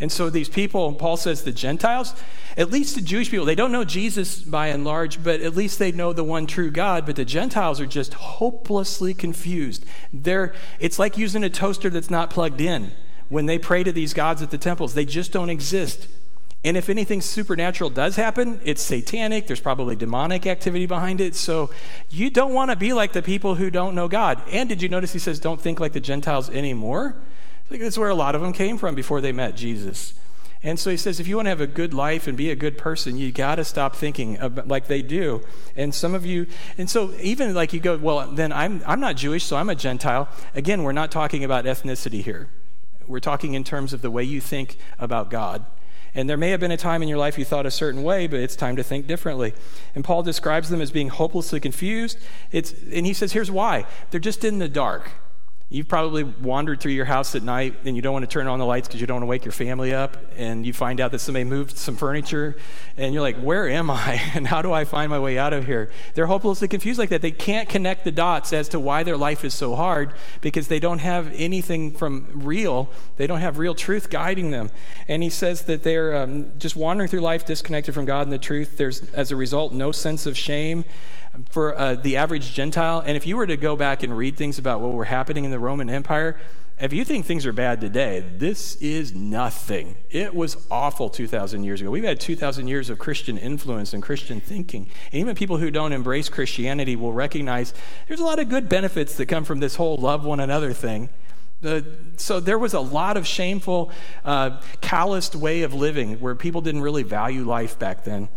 And 0.00 0.10
so 0.10 0.30
these 0.30 0.48
people, 0.48 0.94
Paul 0.94 1.18
says 1.18 1.44
the 1.44 1.52
Gentiles, 1.52 2.14
at 2.56 2.70
least 2.70 2.96
the 2.96 3.02
Jewish 3.02 3.30
people, 3.30 3.44
they 3.44 3.54
don't 3.54 3.70
know 3.70 3.84
Jesus 3.84 4.40
by 4.40 4.68
and 4.68 4.82
large, 4.82 5.22
but 5.22 5.42
at 5.42 5.54
least 5.54 5.78
they 5.78 5.92
know 5.92 6.14
the 6.14 6.24
one 6.24 6.46
true 6.46 6.70
God. 6.70 7.04
But 7.04 7.16
the 7.16 7.24
Gentiles 7.24 7.80
are 7.80 7.86
just 7.86 8.14
hopelessly 8.14 9.12
confused. 9.12 9.84
They're, 10.12 10.54
it's 10.80 10.98
like 10.98 11.18
using 11.18 11.44
a 11.44 11.50
toaster 11.50 11.90
that's 11.90 12.10
not 12.10 12.30
plugged 12.30 12.62
in 12.62 12.92
when 13.30 13.46
they 13.46 13.58
pray 13.58 13.82
to 13.82 13.92
these 13.92 14.12
gods 14.12 14.42
at 14.42 14.50
the 14.50 14.58
temples. 14.58 14.92
They 14.92 15.06
just 15.06 15.32
don't 15.32 15.48
exist. 15.48 16.06
And 16.62 16.76
if 16.76 16.90
anything 16.90 17.22
supernatural 17.22 17.88
does 17.88 18.16
happen, 18.16 18.60
it's 18.64 18.82
satanic. 18.82 19.46
There's 19.46 19.60
probably 19.60 19.96
demonic 19.96 20.46
activity 20.46 20.84
behind 20.84 21.22
it. 21.22 21.34
So 21.34 21.70
you 22.10 22.28
don't 22.28 22.52
want 22.52 22.70
to 22.70 22.76
be 22.76 22.92
like 22.92 23.12
the 23.12 23.22
people 23.22 23.54
who 23.54 23.70
don't 23.70 23.94
know 23.94 24.08
God. 24.08 24.42
And 24.50 24.68
did 24.68 24.82
you 24.82 24.90
notice 24.90 25.14
he 25.14 25.18
says, 25.18 25.40
don't 25.40 25.58
think 25.58 25.80
like 25.80 25.94
the 25.94 26.00
Gentiles 26.00 26.50
anymore? 26.50 27.16
Think 27.70 27.82
that's 27.82 27.96
where 27.96 28.10
a 28.10 28.14
lot 28.14 28.34
of 28.34 28.42
them 28.42 28.52
came 28.52 28.76
from 28.76 28.94
before 28.94 29.20
they 29.20 29.32
met 29.32 29.56
Jesus. 29.56 30.12
And 30.62 30.78
so 30.78 30.90
he 30.90 30.98
says, 30.98 31.20
if 31.20 31.28
you 31.28 31.36
want 31.36 31.46
to 31.46 31.50
have 31.50 31.60
a 31.60 31.66
good 31.66 31.94
life 31.94 32.26
and 32.26 32.36
be 32.36 32.50
a 32.50 32.56
good 32.56 32.76
person, 32.76 33.16
you 33.16 33.32
got 33.32 33.54
to 33.54 33.64
stop 33.64 33.96
thinking 33.96 34.38
like 34.66 34.88
they 34.88 35.00
do. 35.00 35.42
And 35.76 35.94
some 35.94 36.14
of 36.14 36.26
you, 36.26 36.46
and 36.76 36.90
so 36.90 37.14
even 37.22 37.54
like 37.54 37.72
you 37.72 37.80
go, 37.80 37.96
well, 37.96 38.30
then 38.30 38.52
I'm, 38.52 38.82
I'm 38.86 39.00
not 39.00 39.16
Jewish, 39.16 39.44
so 39.44 39.56
I'm 39.56 39.70
a 39.70 39.74
Gentile. 39.74 40.28
Again, 40.54 40.82
we're 40.82 40.92
not 40.92 41.10
talking 41.10 41.44
about 41.44 41.64
ethnicity 41.64 42.22
here. 42.22 42.48
We're 43.06 43.20
talking 43.20 43.54
in 43.54 43.64
terms 43.64 43.92
of 43.92 44.02
the 44.02 44.10
way 44.10 44.24
you 44.24 44.40
think 44.40 44.76
about 44.98 45.30
God. 45.30 45.64
And 46.14 46.28
there 46.28 46.36
may 46.36 46.50
have 46.50 46.60
been 46.60 46.72
a 46.72 46.76
time 46.76 47.02
in 47.02 47.08
your 47.08 47.18
life 47.18 47.38
you 47.38 47.44
thought 47.44 47.66
a 47.66 47.70
certain 47.70 48.02
way, 48.02 48.26
but 48.26 48.40
it's 48.40 48.56
time 48.56 48.76
to 48.76 48.82
think 48.82 49.06
differently. 49.06 49.54
And 49.94 50.04
Paul 50.04 50.22
describes 50.22 50.68
them 50.68 50.80
as 50.80 50.90
being 50.90 51.08
hopelessly 51.08 51.60
confused. 51.60 52.18
It's, 52.50 52.72
and 52.92 53.06
he 53.06 53.12
says, 53.12 53.32
here's 53.32 53.50
why 53.50 53.86
they're 54.10 54.20
just 54.20 54.44
in 54.44 54.58
the 54.58 54.68
dark. 54.68 55.12
You've 55.72 55.86
probably 55.86 56.24
wandered 56.24 56.80
through 56.80 56.92
your 56.92 57.04
house 57.04 57.36
at 57.36 57.44
night 57.44 57.76
and 57.84 57.94
you 57.94 58.02
don't 58.02 58.12
want 58.12 58.24
to 58.24 58.28
turn 58.28 58.48
on 58.48 58.58
the 58.58 58.66
lights 58.66 58.88
because 58.88 59.00
you 59.00 59.06
don't 59.06 59.18
want 59.18 59.22
to 59.22 59.28
wake 59.28 59.44
your 59.44 59.52
family 59.52 59.94
up. 59.94 60.16
And 60.36 60.66
you 60.66 60.72
find 60.72 61.00
out 61.00 61.12
that 61.12 61.20
somebody 61.20 61.44
moved 61.44 61.78
some 61.78 61.94
furniture 61.94 62.56
and 62.96 63.14
you're 63.14 63.22
like, 63.22 63.36
where 63.36 63.68
am 63.68 63.88
I? 63.88 64.20
And 64.40 64.46
how 64.46 64.62
do 64.62 64.72
I 64.72 64.84
find 64.84 65.10
my 65.10 65.18
way 65.18 65.38
out 65.38 65.52
of 65.52 65.66
here? 65.66 65.90
They're 66.14 66.26
hopelessly 66.26 66.66
confused 66.66 66.98
like 66.98 67.10
that. 67.10 67.22
They 67.22 67.30
can't 67.30 67.68
connect 67.68 68.04
the 68.04 68.10
dots 68.10 68.52
as 68.52 68.68
to 68.70 68.80
why 68.80 69.04
their 69.04 69.16
life 69.16 69.44
is 69.44 69.54
so 69.54 69.76
hard 69.76 70.12
because 70.40 70.66
they 70.68 70.80
don't 70.80 70.98
have 70.98 71.32
anything 71.34 71.92
from 71.92 72.26
real, 72.34 72.88
they 73.16 73.26
don't 73.26 73.40
have 73.40 73.58
real 73.58 73.74
truth 73.74 74.10
guiding 74.10 74.50
them. 74.50 74.70
And 75.06 75.22
he 75.22 75.30
says 75.30 75.62
that 75.62 75.84
they're 75.84 76.16
um, 76.16 76.52
just 76.58 76.74
wandering 76.74 77.08
through 77.08 77.20
life 77.20 77.44
disconnected 77.46 77.94
from 77.94 78.06
God 78.06 78.22
and 78.22 78.32
the 78.32 78.38
truth. 78.38 78.76
There's, 78.76 79.08
as 79.10 79.30
a 79.30 79.36
result, 79.36 79.72
no 79.72 79.92
sense 79.92 80.26
of 80.26 80.36
shame 80.36 80.84
for 81.50 81.78
uh, 81.78 81.94
the 81.94 82.16
average 82.16 82.52
Gentile. 82.52 83.02
And 83.04 83.16
if 83.16 83.26
you 83.26 83.36
were 83.36 83.46
to 83.46 83.56
go 83.56 83.76
back 83.76 84.02
and 84.02 84.16
read 84.16 84.36
things 84.36 84.58
about 84.58 84.80
what 84.80 84.92
were 84.92 85.04
happening 85.04 85.44
in 85.44 85.50
the 85.50 85.58
Roman 85.58 85.88
Empire, 85.88 86.38
if 86.80 86.94
you 86.94 87.04
think 87.04 87.26
things 87.26 87.44
are 87.44 87.52
bad 87.52 87.80
today, 87.82 88.24
this 88.38 88.76
is 88.76 89.14
nothing. 89.14 89.96
It 90.08 90.34
was 90.34 90.56
awful 90.70 91.10
2,000 91.10 91.62
years 91.62 91.82
ago. 91.82 91.90
We've 91.90 92.04
had 92.04 92.18
2,000 92.18 92.68
years 92.68 92.88
of 92.88 92.98
Christian 92.98 93.36
influence 93.36 93.92
and 93.92 94.02
Christian 94.02 94.40
thinking. 94.40 94.88
And 95.12 95.20
even 95.20 95.34
people 95.34 95.58
who 95.58 95.70
don't 95.70 95.92
embrace 95.92 96.30
Christianity 96.30 96.96
will 96.96 97.12
recognize 97.12 97.74
there's 98.08 98.20
a 98.20 98.24
lot 98.24 98.38
of 98.38 98.48
good 98.48 98.70
benefits 98.70 99.16
that 99.16 99.26
come 99.26 99.44
from 99.44 99.60
this 99.60 99.76
whole 99.76 99.98
love 99.98 100.24
one 100.24 100.40
another 100.40 100.72
thing. 100.72 101.10
The, 101.60 101.84
so 102.16 102.40
there 102.40 102.58
was 102.58 102.72
a 102.72 102.80
lot 102.80 103.18
of 103.18 103.26
shameful, 103.26 103.90
uh, 104.24 104.62
calloused 104.80 105.34
way 105.34 105.60
of 105.62 105.74
living 105.74 106.18
where 106.18 106.34
people 106.34 106.62
didn't 106.62 106.80
really 106.80 107.02
value 107.02 107.44
life 107.44 107.78
back 107.78 108.04
then. 108.04 108.30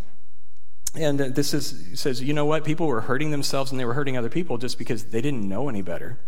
And 0.95 1.19
this 1.19 1.53
is, 1.53 2.00
says, 2.00 2.21
you 2.21 2.33
know 2.33 2.45
what? 2.45 2.63
People 2.63 2.88
were 2.88 3.01
hurting 3.01 3.31
themselves 3.31 3.71
and 3.71 3.79
they 3.79 3.85
were 3.85 3.95
hurting 3.95 4.15
other 4.15 4.29
people 4.29 4.57
just 4.57 4.77
because 4.77 5.05
they 5.05 5.21
didn't 5.21 5.47
know 5.47 5.67
any 5.67 5.81
better. 5.81 6.19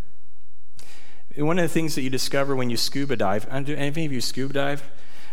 One 1.38 1.60
of 1.60 1.64
the 1.64 1.70
things 1.70 1.96
that 1.96 2.02
you 2.02 2.10
discover 2.10 2.56
when 2.56 2.70
you 2.70 2.78
scuba 2.78 3.16
dive, 3.16 3.48
any 3.52 4.06
of 4.06 4.12
you 4.12 4.22
scuba 4.22 4.54
dive? 4.54 4.90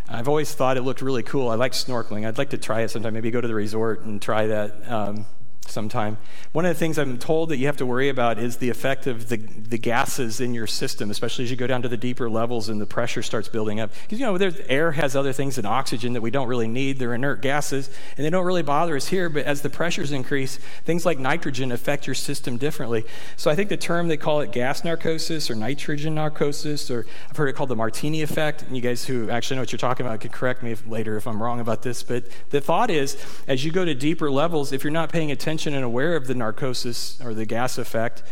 I've 0.09 0.29
always 0.29 0.53
thought 0.53 0.77
it 0.77 0.83
looked 0.83 1.01
really 1.01 1.23
cool. 1.23 1.49
I 1.49 1.55
like 1.55 1.73
snorkeling. 1.73 2.27
I'd 2.27 2.39
like 2.39 2.51
to 2.51 2.59
try 2.59 2.83
it 2.83 2.89
sometime. 2.89 3.15
Maybe 3.15 3.31
go 3.31 3.41
to 3.41 3.49
the 3.49 3.55
resort 3.55 4.03
and 4.03 4.21
try 4.21 4.49
that. 4.49 4.91
Um, 4.91 5.27
sometime. 5.73 6.19
One 6.52 6.64
of 6.64 6.75
the 6.75 6.79
things 6.79 6.99
I'm 6.99 7.19
told 7.19 7.49
that 7.49 7.57
you 7.57 7.67
have 7.67 7.79
to 7.79 7.87
worry 7.87 8.09
about 8.09 8.38
is 8.38 8.59
the 8.59 8.69
effect 8.69 9.07
of 9.07 9.29
the, 9.29 9.38
the 9.38 9.79
gases 9.79 10.41
in 10.41 10.55
your 10.55 10.67
system, 10.67 11.11
especially 11.11 11.45
as 11.45 11.50
you 11.50 11.57
go 11.57 11.67
down 11.67 11.83
to 11.83 11.88
the 11.88 11.97
deeper 11.97 12.29
levels 12.29 12.69
and 12.69 12.81
the 12.81 12.87
pressure 12.87 13.23
starts 13.23 13.49
building 13.49 13.81
up. 13.81 13.91
Because, 14.02 14.21
you 14.21 14.26
know, 14.26 14.37
air 14.69 14.93
has 14.93 15.17
other 15.17 15.33
things 15.33 15.57
than 15.57 15.67
oxygen 15.67 16.12
that 16.12 16.21
we 16.21 16.31
don't 16.31 16.49
really 16.49 16.69
need. 16.69 16.99
They're 16.99 17.14
inert 17.14 17.41
gases, 17.41 17.91
and 18.17 18.25
they 18.25 18.31
don't 18.31 18.45
really 18.45 18.62
bother 18.62 18.97
us 18.97 19.09
here. 19.09 19.29
But 19.29 19.47
as 19.47 19.62
the 19.62 19.71
pressures 19.71 20.12
increase, 20.12 20.59
things 20.85 21.07
like 21.07 21.19
nitrogen 21.19 21.73
affect 21.73 22.07
your 22.07 22.14
system 22.14 22.59
differently. 22.59 23.05
So 23.37 23.50
I 23.50 23.55
think 23.55 23.71
the 23.71 23.76
term, 23.76 24.09
they 24.09 24.17
call 24.17 24.41
it 24.41 24.52
gas 24.52 24.85
narcosis 24.85 25.50
or 25.50 25.55
nitrogen 25.55 26.14
narcosis, 26.14 26.91
or 26.91 27.07
I've 27.31 27.37
heard 27.37 27.49
it 27.49 27.55
called 27.55 27.71
the 27.71 27.76
martini 27.76 28.23
effect. 28.23 28.62
And 28.62 28.76
you 28.76 28.83
guys 28.83 29.07
who 29.07 29.31
actually 29.31 29.57
know 29.57 29.62
what 29.62 29.73
you're 29.73 29.79
talking 29.79 30.05
about 30.05 30.21
can 30.21 30.31
correct 30.31 30.62
me 30.62 30.73
if, 30.73 30.87
later 30.87 31.17
if 31.17 31.26
I'm 31.26 31.43
wrong 31.43 31.61
about 31.61 31.83
this. 31.83 32.02
But 32.02 32.25
the 32.50 32.61
thought 32.61 32.91
is, 32.91 33.17
as 33.47 33.64
you 33.64 33.73
go 33.73 33.85
to 33.85 33.95
deeper 33.95 34.31
levels, 34.31 34.73
if 34.73 34.85
you're 34.85 34.91
not 34.91 35.11
paying 35.11 35.31
attention, 35.31 35.62
attention 35.62 35.75
and 35.75 35.85
aware 35.85 36.16
of 36.16 36.26
the 36.26 36.35
narcosis 36.35 37.21
or 37.23 37.35
the 37.35 37.47
gas 37.47 37.78
effect, 37.78 38.23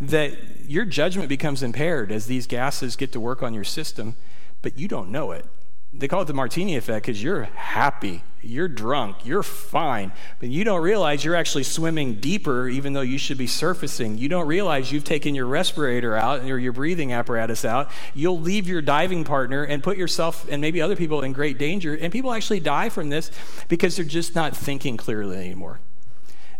that 0.00 0.32
your 0.66 0.84
judgment 0.84 1.28
becomes 1.28 1.62
impaired 1.62 2.10
as 2.10 2.26
these 2.26 2.48
gases 2.48 2.96
get 2.96 3.12
to 3.12 3.20
work 3.20 3.42
on 3.42 3.54
your 3.54 3.64
system, 3.64 4.16
but 4.60 4.76
you 4.76 4.88
don't 4.88 5.08
know 5.08 5.30
it. 5.30 5.46
They 5.92 6.08
call 6.08 6.22
it 6.22 6.24
the 6.24 6.34
martini 6.34 6.74
effect 6.74 7.06
because 7.06 7.22
you're 7.22 7.44
happy, 7.44 8.24
you're 8.42 8.66
drunk, 8.66 9.24
you're 9.24 9.44
fine, 9.44 10.10
but 10.40 10.48
you 10.48 10.64
don't 10.64 10.82
realize 10.82 11.24
you're 11.24 11.36
actually 11.36 11.62
swimming 11.62 12.16
deeper 12.16 12.68
even 12.68 12.92
though 12.92 13.02
you 13.02 13.18
should 13.18 13.38
be 13.38 13.46
surfacing. 13.46 14.18
You 14.18 14.28
don't 14.28 14.48
realize 14.48 14.90
you've 14.90 15.04
taken 15.04 15.36
your 15.36 15.46
respirator 15.46 16.16
out 16.16 16.40
or 16.40 16.58
your 16.58 16.72
breathing 16.72 17.12
apparatus 17.12 17.64
out. 17.64 17.92
You'll 18.12 18.40
leave 18.40 18.66
your 18.66 18.82
diving 18.82 19.22
partner 19.22 19.62
and 19.62 19.84
put 19.84 19.96
yourself 19.96 20.48
and 20.50 20.60
maybe 20.60 20.82
other 20.82 20.96
people 20.96 21.22
in 21.22 21.32
great 21.32 21.58
danger. 21.58 21.94
And 21.94 22.12
people 22.12 22.32
actually 22.32 22.58
die 22.58 22.88
from 22.88 23.10
this 23.10 23.30
because 23.68 23.94
they're 23.94 24.04
just 24.04 24.34
not 24.34 24.56
thinking 24.56 24.96
clearly 24.96 25.36
anymore. 25.36 25.78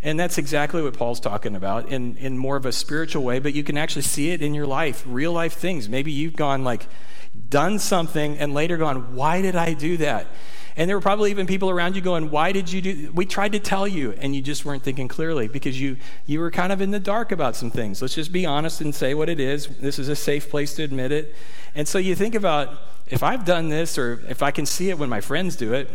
And 0.01 0.19
that's 0.19 0.37
exactly 0.37 0.81
what 0.81 0.93
Paul's 0.93 1.19
talking 1.19 1.55
about 1.55 1.89
in, 1.89 2.15
in 2.17 2.37
more 2.37 2.57
of 2.57 2.65
a 2.65 2.71
spiritual 2.71 3.23
way, 3.23 3.39
but 3.39 3.53
you 3.55 3.63
can 3.63 3.77
actually 3.77 4.03
see 4.03 4.31
it 4.31 4.41
in 4.41 4.53
your 4.53 4.67
life, 4.67 5.03
real 5.07 5.31
life 5.31 5.53
things. 5.53 5.89
Maybe 5.89 6.11
you've 6.11 6.35
gone 6.35 6.63
like, 6.63 6.87
done 7.49 7.79
something 7.79 8.37
and 8.37 8.53
later 8.53 8.77
gone, 8.77 9.15
why 9.15 9.41
did 9.41 9.55
I 9.55 9.73
do 9.73 9.97
that? 9.97 10.27
And 10.77 10.89
there 10.89 10.97
were 10.97 11.01
probably 11.01 11.31
even 11.31 11.47
people 11.47 11.69
around 11.69 11.95
you 11.95 12.01
going, 12.01 12.31
Why 12.31 12.51
did 12.51 12.71
you 12.71 12.81
do 12.81 13.11
we 13.13 13.25
tried 13.25 13.53
to 13.53 13.59
tell 13.59 13.87
you 13.87 14.11
and 14.19 14.35
you 14.35 14.41
just 14.41 14.65
weren't 14.65 14.83
thinking 14.83 15.07
clearly 15.07 15.47
because 15.47 15.79
you 15.79 15.97
you 16.25 16.39
were 16.39 16.51
kind 16.51 16.73
of 16.73 16.81
in 16.81 16.91
the 16.91 16.99
dark 16.99 17.31
about 17.31 17.55
some 17.55 17.71
things. 17.71 18.01
Let's 18.01 18.15
just 18.15 18.33
be 18.33 18.45
honest 18.45 18.81
and 18.81 18.93
say 18.93 19.13
what 19.13 19.29
it 19.29 19.39
is. 19.39 19.67
This 19.67 19.99
is 19.99 20.09
a 20.09 20.15
safe 20.15 20.49
place 20.49 20.73
to 20.75 20.83
admit 20.83 21.13
it. 21.13 21.33
And 21.75 21.87
so 21.87 21.97
you 21.97 22.13
think 22.13 22.35
about 22.35 22.77
if 23.07 23.23
I've 23.23 23.45
done 23.45 23.69
this 23.69 23.97
or 23.97 24.21
if 24.27 24.43
I 24.43 24.51
can 24.51 24.65
see 24.65 24.89
it 24.89 24.97
when 24.97 25.09
my 25.09 25.21
friends 25.21 25.55
do 25.55 25.73
it, 25.73 25.89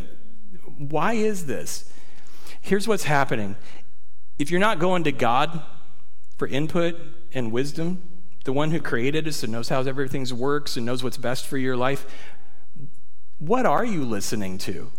why 0.78 1.12
is 1.12 1.45
this? 1.45 1.90
Here's 2.62 2.88
what's 2.88 3.04
happening 3.04 3.57
if 4.40 4.50
you're 4.50 4.59
not 4.59 4.78
going 4.78 5.04
to 5.04 5.12
God 5.12 5.62
for 6.38 6.49
input 6.49 6.97
and 7.35 7.52
wisdom, 7.52 8.02
the 8.47 8.54
one 8.54 8.70
who 8.70 8.80
created 8.80 9.28
us 9.28 9.42
and 9.42 9.52
knows 9.52 9.68
how 9.68 9.82
everything 9.82 10.26
works 10.35 10.78
and 10.78 10.87
knows 10.87 11.04
what's 11.04 11.18
best 11.18 11.47
for 11.47 11.59
your 11.59 11.76
life, 11.76 12.06
what 13.38 13.66
are 13.66 13.85
you 13.85 14.02
listening 14.02 14.56
to? 14.56 14.90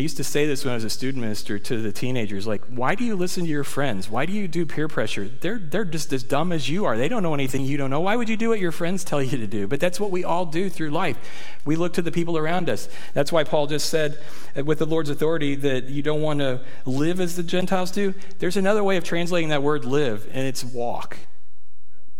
I 0.00 0.02
used 0.02 0.16
to 0.16 0.24
say 0.24 0.46
this 0.46 0.64
when 0.64 0.72
I 0.72 0.76
was 0.76 0.84
a 0.84 0.88
student 0.88 1.20
minister 1.20 1.58
to 1.58 1.82
the 1.82 1.92
teenagers 1.92 2.46
like, 2.46 2.64
why 2.68 2.94
do 2.94 3.04
you 3.04 3.14
listen 3.14 3.44
to 3.44 3.50
your 3.50 3.64
friends? 3.64 4.08
Why 4.08 4.24
do 4.24 4.32
you 4.32 4.48
do 4.48 4.64
peer 4.64 4.88
pressure? 4.88 5.28
They're, 5.28 5.58
they're 5.58 5.84
just 5.84 6.10
as 6.14 6.22
dumb 6.22 6.52
as 6.52 6.70
you 6.70 6.86
are. 6.86 6.96
They 6.96 7.06
don't 7.06 7.22
know 7.22 7.34
anything 7.34 7.66
you 7.66 7.76
don't 7.76 7.90
know. 7.90 8.00
Why 8.00 8.16
would 8.16 8.30
you 8.30 8.38
do 8.38 8.48
what 8.48 8.60
your 8.60 8.72
friends 8.72 9.04
tell 9.04 9.22
you 9.22 9.36
to 9.36 9.46
do? 9.46 9.66
But 9.66 9.78
that's 9.78 10.00
what 10.00 10.10
we 10.10 10.24
all 10.24 10.46
do 10.46 10.70
through 10.70 10.88
life. 10.88 11.18
We 11.66 11.76
look 11.76 11.92
to 11.92 12.02
the 12.02 12.10
people 12.10 12.38
around 12.38 12.70
us. 12.70 12.88
That's 13.12 13.30
why 13.30 13.44
Paul 13.44 13.66
just 13.66 13.90
said, 13.90 14.18
uh, 14.56 14.64
with 14.64 14.78
the 14.78 14.86
Lord's 14.86 15.10
authority, 15.10 15.54
that 15.56 15.90
you 15.90 16.02
don't 16.02 16.22
want 16.22 16.40
to 16.40 16.62
live 16.86 17.20
as 17.20 17.36
the 17.36 17.42
Gentiles 17.42 17.90
do. 17.90 18.14
There's 18.38 18.56
another 18.56 18.82
way 18.82 18.96
of 18.96 19.04
translating 19.04 19.50
that 19.50 19.62
word 19.62 19.84
live, 19.84 20.26
and 20.32 20.46
it's 20.46 20.64
walk. 20.64 21.18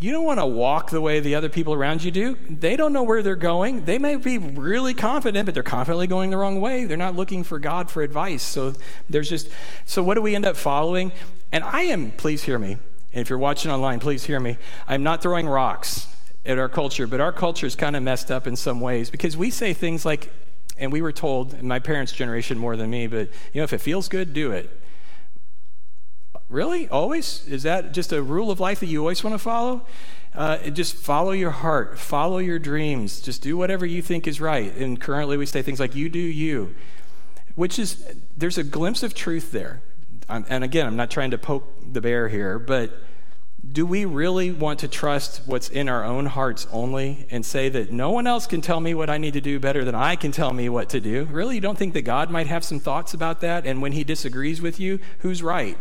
You 0.00 0.12
don't 0.12 0.25
want 0.25 0.40
to 0.40 0.47
walk 0.47 0.88
the 0.88 1.00
way 1.00 1.21
the 1.21 1.35
other 1.35 1.50
people 1.50 1.75
around 1.75 2.02
you 2.02 2.11
do. 2.11 2.38
They 2.49 2.75
don't 2.75 2.95
know 2.95 3.02
where 3.02 3.23
they're 3.23 3.37
going. 3.37 3.85
They 3.85 3.99
may 3.99 4.16
be 4.16 4.38
really 4.38 4.95
confident, 4.95 5.45
but 5.45 5.52
they're 5.52 5.62
confidently 5.62 6.07
going 6.07 6.30
the 6.30 6.38
wrong 6.38 6.59
way. 6.59 6.87
They're 6.87 6.97
not 6.97 7.16
looking 7.16 7.45
for 7.45 7.59
God 7.59 7.90
for 7.90 8.02
advice. 8.02 8.42
So 8.42 8.73
there's 9.11 9.28
just, 9.28 9.50
so 9.85 10.02
what 10.02 10.14
do 10.14 10.23
we 10.23 10.35
end 10.35 10.47
up 10.47 10.57
following? 10.57 11.12
And 11.52 11.62
I 11.62 11.83
am, 11.83 12.12
please 12.12 12.42
hear 12.42 12.59
me. 12.59 12.78
And 13.12 13.21
if 13.21 13.28
you're 13.28 13.38
watching 13.38 13.71
online, 13.71 14.00
please 14.00 14.25
hear 14.25 14.40
me. 14.40 14.57
I'm 14.88 15.02
not 15.02 15.21
throwing 15.21 15.47
rocks 15.47 16.09
at 16.47 16.57
our 16.57 16.71
culture, 16.71 17.07
but 17.07 17.21
our 17.21 17.33
culture 17.33 17.66
is 17.66 17.76
kind 17.76 17.95
of 17.95 18.02
messed 18.02 18.30
up 18.30 18.47
in 18.47 18.57
some 18.57 18.80
ways 18.80 19.11
because 19.11 19.37
we 19.37 19.50
say 19.50 19.75
things 19.75 20.07
like, 20.07 20.33
and 20.78 20.90
we 20.90 21.02
were 21.02 21.12
told, 21.12 21.52
in 21.52 21.69
my 21.69 21.78
parents' 21.78 22.12
generation 22.12 22.57
more 22.57 22.75
than 22.75 22.88
me, 22.88 23.07
but 23.07 23.28
you 23.52 23.61
know, 23.61 23.64
if 23.64 23.75
it 23.75 23.83
feels 23.83 24.09
good, 24.09 24.33
do 24.33 24.50
it. 24.52 24.79
Really? 26.50 26.88
Always? 26.88 27.47
Is 27.47 27.62
that 27.62 27.92
just 27.92 28.12
a 28.12 28.21
rule 28.21 28.50
of 28.50 28.59
life 28.59 28.80
that 28.80 28.87
you 28.87 28.99
always 29.00 29.23
want 29.23 29.35
to 29.35 29.38
follow? 29.38 29.87
Uh, 30.35 30.59
just 30.71 30.95
follow 30.97 31.30
your 31.30 31.50
heart, 31.50 31.99
follow 31.99 32.38
your 32.38 32.59
dreams, 32.59 33.21
just 33.21 33.42
do 33.42 33.57
whatever 33.57 33.85
you 33.85 34.02
think 34.02 34.28
is 34.28 34.40
right. 34.40 34.75
And 34.76 35.00
currently 35.00 35.37
we 35.37 35.47
say 35.47 35.62
things 35.62 35.80
like, 35.80 35.95
you 35.95 36.09
do 36.09 36.19
you, 36.19 36.75
which 37.57 37.78
is, 37.78 38.04
there's 38.37 38.59
a 38.59 38.62
glimpse 38.64 39.02
of 39.02 39.14
truth 39.14 39.50
there. 39.50 39.83
I'm, 40.28 40.45
and 40.49 40.62
again, 40.62 40.87
I'm 40.87 40.97
not 40.97 41.11
trying 41.11 41.33
to 41.33 41.38
poke 41.38 41.92
the 41.92 42.00
bear 42.00 42.28
here, 42.28 42.61
but 42.61 42.92
do 43.73 43.85
we 43.85 44.04
really 44.04 44.52
want 44.52 44.80
to 44.80 44.88
trust 44.88 45.42
what's 45.47 45.69
in 45.69 45.88
our 45.88 46.04
own 46.04 46.26
hearts 46.26 46.66
only 46.73 47.26
and 47.30 47.45
say 47.45 47.69
that 47.69 47.92
no 47.92 48.11
one 48.11 48.26
else 48.26 48.47
can 48.47 48.61
tell 48.61 48.80
me 48.80 48.95
what 48.95 49.11
I 49.11 49.19
need 49.19 49.35
to 49.35 49.40
do 49.40 49.59
better 49.59 49.85
than 49.85 49.97
I 49.97 50.14
can 50.14 50.30
tell 50.30 50.52
me 50.52 50.69
what 50.69 50.88
to 50.90 51.00
do? 51.00 51.25
Really? 51.25 51.57
You 51.57 51.61
don't 51.61 51.78
think 51.78 51.95
that 51.95 52.02
God 52.02 52.30
might 52.30 52.47
have 52.47 52.64
some 52.64 52.78
thoughts 52.78 53.14
about 53.14 53.40
that? 53.40 53.66
And 53.66 53.83
when 53.83 53.92
he 53.92 54.04
disagrees 54.04 54.62
with 54.62 54.78
you, 54.78 55.00
who's 55.19 55.42
right? 55.42 55.76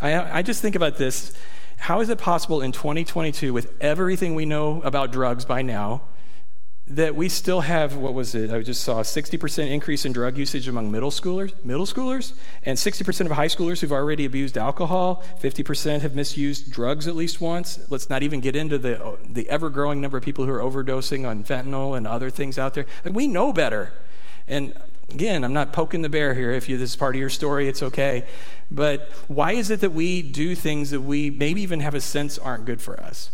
I, 0.00 0.38
I 0.38 0.42
just 0.42 0.62
think 0.62 0.74
about 0.76 0.96
this. 0.96 1.32
How 1.78 2.00
is 2.00 2.08
it 2.08 2.18
possible 2.18 2.62
in 2.62 2.72
2022, 2.72 3.52
with 3.52 3.72
everything 3.80 4.34
we 4.34 4.46
know 4.46 4.80
about 4.82 5.12
drugs 5.12 5.44
by 5.44 5.62
now, 5.62 6.02
that 6.88 7.16
we 7.16 7.28
still 7.28 7.62
have 7.62 7.96
what 7.96 8.14
was 8.14 8.34
it? 8.34 8.50
I 8.52 8.62
just 8.62 8.84
saw 8.84 9.00
a 9.00 9.02
60% 9.02 9.70
increase 9.70 10.04
in 10.04 10.12
drug 10.12 10.38
usage 10.38 10.68
among 10.68 10.92
middle 10.92 11.10
schoolers, 11.10 11.52
middle 11.64 11.84
schoolers, 11.84 12.32
and 12.62 12.78
60% 12.78 13.26
of 13.26 13.32
high 13.32 13.48
schoolers 13.48 13.80
who've 13.80 13.92
already 13.92 14.24
abused 14.24 14.56
alcohol. 14.56 15.24
50% 15.40 16.02
have 16.02 16.14
misused 16.14 16.70
drugs 16.70 17.08
at 17.08 17.16
least 17.16 17.40
once. 17.40 17.80
Let's 17.90 18.08
not 18.08 18.22
even 18.22 18.40
get 18.40 18.54
into 18.54 18.78
the 18.78 19.18
the 19.28 19.48
ever 19.50 19.68
growing 19.68 20.00
number 20.00 20.16
of 20.16 20.24
people 20.24 20.44
who 20.44 20.52
are 20.52 20.60
overdosing 20.60 21.28
on 21.28 21.42
fentanyl 21.42 21.96
and 21.96 22.06
other 22.06 22.30
things 22.30 22.56
out 22.56 22.74
there. 22.74 22.86
Like, 23.04 23.14
we 23.14 23.26
know 23.26 23.52
better, 23.52 23.92
and 24.46 24.72
Again, 25.10 25.44
I'm 25.44 25.52
not 25.52 25.72
poking 25.72 26.02
the 26.02 26.08
bear 26.08 26.34
here. 26.34 26.50
If 26.50 26.68
you, 26.68 26.76
this 26.76 26.90
is 26.90 26.96
part 26.96 27.14
of 27.14 27.20
your 27.20 27.30
story, 27.30 27.68
it's 27.68 27.82
okay. 27.82 28.24
But 28.70 29.10
why 29.28 29.52
is 29.52 29.70
it 29.70 29.80
that 29.80 29.92
we 29.92 30.22
do 30.22 30.54
things 30.54 30.90
that 30.90 31.00
we 31.00 31.30
maybe 31.30 31.62
even 31.62 31.80
have 31.80 31.94
a 31.94 32.00
sense 32.00 32.38
aren't 32.38 32.64
good 32.64 32.80
for 32.80 32.98
us? 33.00 33.30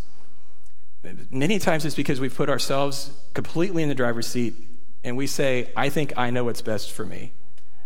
Many 1.31 1.59
times 1.59 1.85
it's 1.85 1.97
because 1.97 2.21
we've 2.21 2.35
put 2.35 2.49
ourselves 2.49 3.11
completely 3.35 3.83
in 3.83 3.88
the 3.88 3.95
driver's 3.95 4.26
seat 4.26 4.55
and 5.02 5.17
we 5.17 5.26
say, 5.26 5.71
I 5.76 5.88
think 5.88 6.12
I 6.17 6.31
know 6.31 6.45
what's 6.45 6.62
best 6.62 6.93
for 6.93 7.05
me. 7.05 7.33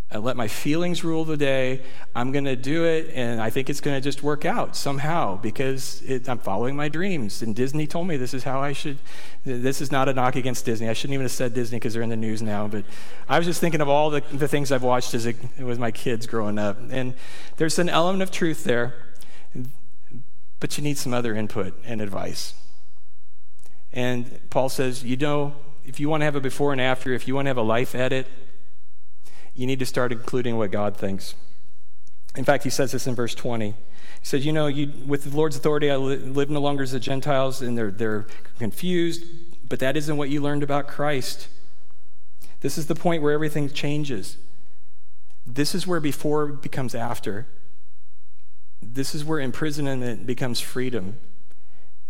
I 0.09 0.19
let 0.19 0.37
my 0.37 0.47
feelings 0.47 1.03
rule 1.03 1.25
the 1.25 1.37
day. 1.37 1.83
I'm 2.15 2.31
going 2.31 2.45
to 2.45 2.55
do 2.55 2.85
it, 2.85 3.11
and 3.13 3.41
I 3.41 3.51
think 3.51 3.69
it's 3.69 3.81
going 3.81 3.97
to 3.97 4.01
just 4.01 4.23
work 4.23 4.45
out 4.45 4.77
somehow 4.77 5.37
because 5.37 6.01
it, 6.03 6.29
I'm 6.29 6.39
following 6.39 6.77
my 6.77 6.89
dreams. 6.89 7.43
And 7.43 7.57
Disney 7.57 7.89
told 7.89 8.07
me 8.07 8.17
this 8.17 8.33
is 8.33 8.45
how 8.45 8.61
I 8.61 8.73
should. 8.73 8.99
This 9.45 9.81
is 9.81 9.91
not 9.91 10.09
a 10.09 10.15
knock 10.15 10.37
against 10.37 10.65
Disney. 10.65 10.89
I 10.89 10.93
shouldn't 10.93 11.15
even 11.15 11.25
have 11.25 11.33
said 11.33 11.55
Disney 11.55 11.79
because 11.79 11.93
they're 11.93 12.05
in 12.05 12.09
the 12.09 12.17
news 12.17 12.41
now. 12.41 12.69
But 12.69 12.85
I 13.29 13.39
was 13.39 13.49
just 13.49 13.61
thinking 13.61 13.81
of 13.81 13.89
all 13.89 14.11
the, 14.11 14.23
the 14.33 14.47
things 14.47 14.71
I've 14.71 14.85
watched 14.85 15.13
as 15.13 15.27
a, 15.27 15.35
with 15.59 15.81
my 15.81 15.91
kids 15.91 16.29
growing 16.29 16.57
up. 16.57 16.79
And 16.91 17.15
there's 17.57 17.81
an 17.81 17.89
element 17.89 18.23
of 18.23 18.31
truth 18.31 18.63
there, 18.63 18.95
but 20.61 20.79
you 20.79 20.85
need 20.85 20.99
some 20.99 21.15
other 21.15 21.35
input 21.35 21.75
and 21.85 22.01
advice. 22.01 22.55
And 23.93 24.39
Paul 24.51 24.69
says, 24.69 25.03
you 25.03 25.17
know, 25.17 25.57
if 25.85 25.99
you 25.99 26.09
want 26.09 26.21
to 26.21 26.27
have 26.27 26.37
a 26.37 26.41
before 26.41 26.71
and 26.71 26.81
after, 26.81 27.13
if 27.13 27.27
you 27.27 27.35
want 27.35 27.47
to 27.47 27.51
have 27.51 27.57
a 27.57 27.63
life 27.63 27.95
edit, 27.95 28.29
you 29.57 29.67
need 29.67 29.79
to 29.79 29.87
start 29.87 30.13
including 30.13 30.57
what 30.59 30.71
God 30.71 30.97
thinks. 30.97 31.35
In 32.37 32.45
fact, 32.45 32.65
he 32.65 32.71
says 32.71 32.93
this 32.93 33.07
in 33.07 33.15
verse 33.15 33.35
20. 33.35 33.71
He 33.71 33.75
says, 34.23 34.45
You 34.45 34.53
know, 34.53 34.67
you, 34.67 34.93
with 35.07 35.25
the 35.25 35.37
Lord's 35.37 35.57
authority, 35.57 35.91
I 35.91 35.97
live 35.97 36.51
no 36.51 36.61
longer 36.61 36.83
as 36.83 36.93
the 36.93 37.01
Gentiles, 37.01 37.63
and 37.63 37.77
they're, 37.77 37.91
they're 37.91 38.27
confused, 38.59 39.25
but 39.69 39.79
that 39.81 39.97
isn't 39.97 40.17
what 40.17 40.29
you 40.29 40.43
learned 40.43 40.63
about 40.63 40.87
Christ. 40.87 41.49
This 42.61 42.77
is 42.77 42.87
the 42.87 42.95
point 42.95 43.23
where 43.23 43.33
everything 43.33 43.69
changes. 43.71 44.37
This 45.47 45.75
is 45.75 45.87
where 45.87 46.01
before 46.01 46.47
becomes 46.47 46.95
after. 46.95 47.47
This 48.83 49.15
is 49.15 49.25
where 49.25 49.41
imprisonment 49.41 50.27
becomes 50.27 50.61
freedom. 50.61 51.17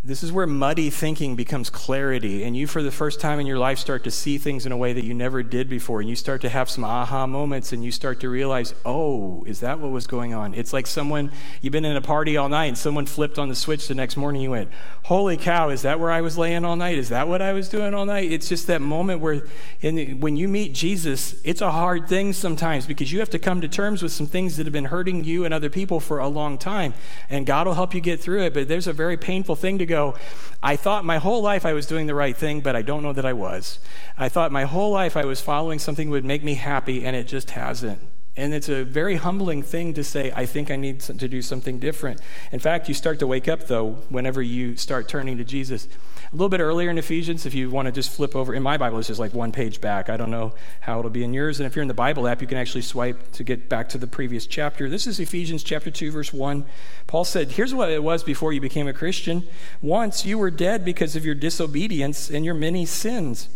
This 0.06 0.22
is 0.22 0.30
where 0.30 0.46
muddy 0.46 0.88
thinking 0.88 1.34
becomes 1.34 1.68
clarity, 1.68 2.44
and 2.44 2.56
you, 2.56 2.68
for 2.68 2.80
the 2.80 2.92
first 2.92 3.18
time 3.18 3.40
in 3.40 3.46
your 3.46 3.58
life, 3.58 3.76
start 3.80 4.04
to 4.04 4.12
see 4.12 4.38
things 4.38 4.64
in 4.64 4.70
a 4.70 4.76
way 4.76 4.92
that 4.92 5.04
you 5.04 5.12
never 5.12 5.42
did 5.42 5.68
before. 5.68 5.98
And 5.98 6.08
you 6.08 6.14
start 6.14 6.42
to 6.42 6.48
have 6.48 6.70
some 6.70 6.84
aha 6.84 7.26
moments, 7.26 7.72
and 7.72 7.84
you 7.84 7.90
start 7.90 8.20
to 8.20 8.28
realize, 8.28 8.72
oh, 8.84 9.42
is 9.48 9.58
that 9.60 9.80
what 9.80 9.90
was 9.90 10.06
going 10.06 10.32
on? 10.32 10.54
It's 10.54 10.72
like 10.72 10.86
someone, 10.86 11.32
you've 11.60 11.72
been 11.72 11.84
in 11.84 11.96
a 11.96 12.00
party 12.00 12.36
all 12.36 12.48
night, 12.48 12.66
and 12.66 12.78
someone 12.78 13.04
flipped 13.06 13.36
on 13.36 13.48
the 13.48 13.56
switch 13.56 13.88
the 13.88 13.96
next 13.96 14.16
morning. 14.16 14.42
You 14.42 14.52
went, 14.52 14.70
holy 15.02 15.36
cow, 15.36 15.70
is 15.70 15.82
that 15.82 15.98
where 15.98 16.12
I 16.12 16.20
was 16.20 16.38
laying 16.38 16.64
all 16.64 16.76
night? 16.76 16.98
Is 16.98 17.08
that 17.08 17.26
what 17.26 17.42
I 17.42 17.52
was 17.52 17.68
doing 17.68 17.92
all 17.92 18.06
night? 18.06 18.30
It's 18.30 18.48
just 18.48 18.68
that 18.68 18.80
moment 18.80 19.20
where, 19.20 19.42
the, 19.80 20.14
when 20.14 20.36
you 20.36 20.46
meet 20.46 20.72
Jesus, 20.72 21.34
it's 21.42 21.62
a 21.62 21.72
hard 21.72 22.08
thing 22.08 22.32
sometimes 22.32 22.86
because 22.86 23.10
you 23.10 23.18
have 23.18 23.30
to 23.30 23.40
come 23.40 23.60
to 23.60 23.66
terms 23.66 24.04
with 24.04 24.12
some 24.12 24.28
things 24.28 24.56
that 24.56 24.66
have 24.66 24.72
been 24.72 24.84
hurting 24.84 25.24
you 25.24 25.44
and 25.44 25.52
other 25.52 25.68
people 25.68 25.98
for 25.98 26.20
a 26.20 26.28
long 26.28 26.58
time. 26.58 26.94
And 27.28 27.44
God 27.44 27.66
will 27.66 27.74
help 27.74 27.92
you 27.92 28.00
get 28.00 28.20
through 28.20 28.44
it, 28.44 28.54
but 28.54 28.68
there's 28.68 28.86
a 28.86 28.92
very 28.92 29.16
painful 29.16 29.56
thing 29.56 29.78
to 29.78 29.86
go 29.86 29.95
go, 29.96 30.14
I 30.62 30.76
thought 30.76 31.04
my 31.04 31.18
whole 31.18 31.42
life 31.42 31.64
I 31.64 31.72
was 31.72 31.86
doing 31.86 32.06
the 32.06 32.14
right 32.14 32.36
thing, 32.36 32.60
but 32.60 32.76
I 32.76 32.82
don't 32.82 33.02
know 33.02 33.12
that 33.12 33.26
I 33.26 33.32
was. 33.32 33.78
I 34.16 34.28
thought 34.28 34.50
my 34.52 34.64
whole 34.64 34.90
life 34.90 35.16
I 35.16 35.24
was 35.24 35.40
following 35.40 35.78
something 35.78 36.08
that 36.08 36.12
would 36.12 36.24
make 36.24 36.42
me 36.42 36.54
happy, 36.54 37.04
and 37.04 37.14
it 37.14 37.26
just 37.26 37.50
hasn't. 37.50 38.00
And 38.38 38.52
it's 38.52 38.68
a 38.68 38.84
very 38.84 39.16
humbling 39.16 39.62
thing 39.62 39.94
to 39.94 40.04
say, 40.04 40.30
I 40.36 40.44
think 40.44 40.70
I 40.70 40.76
need 40.76 41.00
to 41.00 41.28
do 41.28 41.40
something 41.40 41.78
different. 41.78 42.20
In 42.52 42.58
fact, 42.58 42.86
you 42.86 42.92
start 42.92 43.18
to 43.20 43.26
wake 43.26 43.48
up, 43.48 43.66
though, 43.66 43.92
whenever 44.10 44.42
you 44.42 44.76
start 44.76 45.08
turning 45.08 45.38
to 45.38 45.44
Jesus. 45.44 45.88
A 46.30 46.34
little 46.34 46.50
bit 46.50 46.60
earlier 46.60 46.90
in 46.90 46.98
Ephesians, 46.98 47.46
if 47.46 47.54
you 47.54 47.70
want 47.70 47.86
to 47.86 47.92
just 47.92 48.10
flip 48.10 48.36
over, 48.36 48.52
in 48.52 48.62
my 48.62 48.76
Bible, 48.76 48.98
it's 48.98 49.08
just 49.08 49.18
like 49.18 49.32
one 49.32 49.52
page 49.52 49.80
back. 49.80 50.10
I 50.10 50.18
don't 50.18 50.30
know 50.30 50.52
how 50.80 50.98
it'll 50.98 51.10
be 51.10 51.24
in 51.24 51.32
yours. 51.32 51.60
And 51.60 51.66
if 51.66 51.74
you're 51.74 51.82
in 51.82 51.88
the 51.88 51.94
Bible 51.94 52.28
app, 52.28 52.42
you 52.42 52.46
can 52.46 52.58
actually 52.58 52.82
swipe 52.82 53.32
to 53.32 53.42
get 53.42 53.70
back 53.70 53.88
to 53.90 53.98
the 53.98 54.06
previous 54.06 54.46
chapter. 54.46 54.90
This 54.90 55.06
is 55.06 55.18
Ephesians 55.18 55.62
chapter 55.62 55.90
2, 55.90 56.10
verse 56.10 56.30
1. 56.34 56.66
Paul 57.06 57.24
said, 57.24 57.52
Here's 57.52 57.72
what 57.72 57.90
it 57.90 58.02
was 58.02 58.22
before 58.22 58.52
you 58.52 58.60
became 58.60 58.86
a 58.86 58.92
Christian. 58.92 59.44
Once 59.80 60.26
you 60.26 60.36
were 60.36 60.50
dead 60.50 60.84
because 60.84 61.16
of 61.16 61.24
your 61.24 61.34
disobedience 61.34 62.28
and 62.28 62.44
your 62.44 62.54
many 62.54 62.84
sins. 62.84 63.48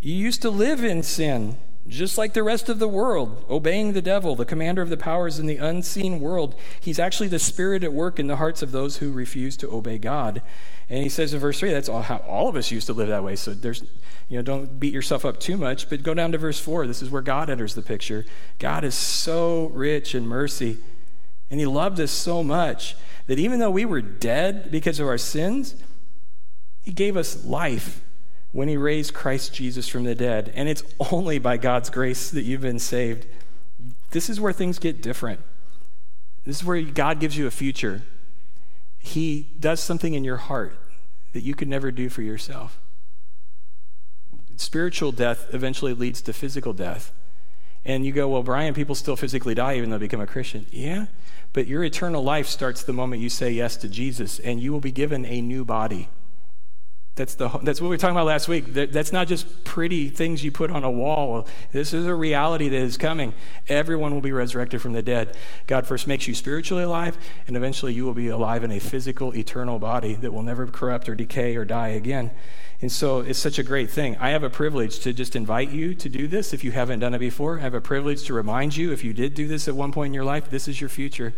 You 0.00 0.14
used 0.14 0.40
to 0.42 0.50
live 0.50 0.82
in 0.82 1.02
sin 1.02 1.58
just 1.88 2.18
like 2.18 2.34
the 2.34 2.42
rest 2.42 2.68
of 2.68 2.78
the 2.78 2.88
world, 2.88 3.44
obeying 3.48 3.92
the 3.92 4.02
devil, 4.02 4.36
the 4.36 4.44
commander 4.44 4.82
of 4.82 4.90
the 4.90 4.96
powers 4.96 5.38
in 5.38 5.46
the 5.46 5.56
unseen 5.56 6.20
world. 6.20 6.54
He's 6.80 6.98
actually 6.98 7.28
the 7.28 7.38
spirit 7.38 7.82
at 7.82 7.92
work 7.92 8.18
in 8.18 8.26
the 8.26 8.36
hearts 8.36 8.62
of 8.62 8.72
those 8.72 8.98
who 8.98 9.10
refuse 9.10 9.56
to 9.58 9.70
obey 9.70 9.98
God. 9.98 10.42
And 10.90 11.02
he 11.02 11.08
says 11.08 11.34
in 11.34 11.40
verse 11.40 11.58
3, 11.60 11.70
that's 11.70 11.88
all, 11.88 12.02
how 12.02 12.18
all 12.18 12.48
of 12.48 12.56
us 12.56 12.70
used 12.70 12.86
to 12.86 12.92
live 12.92 13.08
that 13.08 13.24
way. 13.24 13.36
So 13.36 13.54
there's, 13.54 13.82
you 14.28 14.36
know, 14.36 14.42
don't 14.42 14.78
beat 14.78 14.92
yourself 14.92 15.24
up 15.24 15.40
too 15.40 15.56
much, 15.56 15.88
but 15.88 16.02
go 16.02 16.14
down 16.14 16.32
to 16.32 16.38
verse 16.38 16.60
4. 16.60 16.86
This 16.86 17.02
is 17.02 17.10
where 17.10 17.22
God 17.22 17.48
enters 17.50 17.74
the 17.74 17.82
picture. 17.82 18.26
God 18.58 18.84
is 18.84 18.94
so 18.94 19.66
rich 19.68 20.14
in 20.14 20.26
mercy, 20.26 20.78
and 21.50 21.58
he 21.58 21.66
loved 21.66 22.00
us 22.00 22.10
so 22.10 22.42
much 22.42 22.96
that 23.26 23.38
even 23.38 23.58
though 23.58 23.70
we 23.70 23.84
were 23.84 24.02
dead 24.02 24.70
because 24.70 25.00
of 25.00 25.06
our 25.06 25.18
sins, 25.18 25.74
he 26.82 26.92
gave 26.92 27.16
us 27.16 27.44
life 27.44 28.02
when 28.58 28.66
he 28.66 28.76
raised 28.76 29.14
Christ 29.14 29.54
Jesus 29.54 29.86
from 29.86 30.02
the 30.02 30.16
dead. 30.16 30.52
And 30.52 30.68
it's 30.68 30.82
only 31.12 31.38
by 31.38 31.58
God's 31.58 31.90
grace 31.90 32.28
that 32.32 32.42
you've 32.42 32.60
been 32.60 32.80
saved. 32.80 33.24
This 34.10 34.28
is 34.28 34.40
where 34.40 34.52
things 34.52 34.80
get 34.80 35.00
different. 35.00 35.38
This 36.44 36.56
is 36.56 36.64
where 36.64 36.82
God 36.82 37.20
gives 37.20 37.38
you 37.38 37.46
a 37.46 37.52
future. 37.52 38.02
He 38.98 39.46
does 39.60 39.78
something 39.78 40.12
in 40.12 40.24
your 40.24 40.38
heart 40.38 40.76
that 41.34 41.44
you 41.44 41.54
could 41.54 41.68
never 41.68 41.92
do 41.92 42.08
for 42.08 42.22
yourself. 42.22 42.80
Spiritual 44.56 45.12
death 45.12 45.46
eventually 45.54 45.94
leads 45.94 46.20
to 46.22 46.32
physical 46.32 46.72
death. 46.72 47.12
And 47.84 48.04
you 48.04 48.10
go, 48.10 48.28
well, 48.28 48.42
Brian, 48.42 48.74
people 48.74 48.96
still 48.96 49.14
physically 49.14 49.54
die 49.54 49.76
even 49.76 49.90
though 49.90 49.98
they 49.98 50.06
become 50.06 50.20
a 50.20 50.26
Christian. 50.26 50.66
Yeah, 50.72 51.06
but 51.52 51.68
your 51.68 51.84
eternal 51.84 52.24
life 52.24 52.48
starts 52.48 52.82
the 52.82 52.92
moment 52.92 53.22
you 53.22 53.30
say 53.30 53.52
yes 53.52 53.76
to 53.76 53.88
Jesus, 53.88 54.40
and 54.40 54.58
you 54.58 54.72
will 54.72 54.80
be 54.80 54.90
given 54.90 55.24
a 55.26 55.40
new 55.40 55.64
body. 55.64 56.08
That's, 57.18 57.34
the, 57.34 57.48
that's 57.64 57.80
what 57.80 57.88
we 57.88 57.94
were 57.94 57.98
talking 57.98 58.14
about 58.14 58.26
last 58.26 58.46
week. 58.46 58.66
That's 58.66 59.12
not 59.12 59.26
just 59.26 59.64
pretty 59.64 60.08
things 60.08 60.44
you 60.44 60.52
put 60.52 60.70
on 60.70 60.84
a 60.84 60.90
wall. 60.90 61.48
This 61.72 61.92
is 61.92 62.06
a 62.06 62.14
reality 62.14 62.68
that 62.68 62.76
is 62.76 62.96
coming. 62.96 63.34
Everyone 63.66 64.14
will 64.14 64.20
be 64.20 64.30
resurrected 64.30 64.80
from 64.80 64.92
the 64.92 65.02
dead. 65.02 65.36
God 65.66 65.84
first 65.84 66.06
makes 66.06 66.28
you 66.28 66.34
spiritually 66.34 66.84
alive, 66.84 67.18
and 67.48 67.56
eventually 67.56 67.92
you 67.92 68.04
will 68.04 68.14
be 68.14 68.28
alive 68.28 68.62
in 68.62 68.70
a 68.70 68.78
physical, 68.78 69.34
eternal 69.34 69.80
body 69.80 70.14
that 70.14 70.32
will 70.32 70.44
never 70.44 70.68
corrupt 70.68 71.08
or 71.08 71.16
decay 71.16 71.56
or 71.56 71.64
die 71.64 71.88
again. 71.88 72.30
And 72.80 72.92
so 72.92 73.18
it's 73.18 73.40
such 73.40 73.58
a 73.58 73.64
great 73.64 73.90
thing. 73.90 74.16
I 74.18 74.30
have 74.30 74.44
a 74.44 74.50
privilege 74.50 75.00
to 75.00 75.12
just 75.12 75.34
invite 75.34 75.70
you 75.70 75.96
to 75.96 76.08
do 76.08 76.28
this 76.28 76.54
if 76.54 76.62
you 76.62 76.70
haven't 76.70 77.00
done 77.00 77.14
it 77.14 77.18
before. 77.18 77.58
I 77.58 77.62
have 77.62 77.74
a 77.74 77.80
privilege 77.80 78.22
to 78.26 78.32
remind 78.32 78.76
you 78.76 78.92
if 78.92 79.02
you 79.02 79.12
did 79.12 79.34
do 79.34 79.48
this 79.48 79.66
at 79.66 79.74
one 79.74 79.90
point 79.90 80.10
in 80.10 80.14
your 80.14 80.24
life, 80.24 80.48
this 80.50 80.68
is 80.68 80.80
your 80.80 80.88
future. 80.88 81.34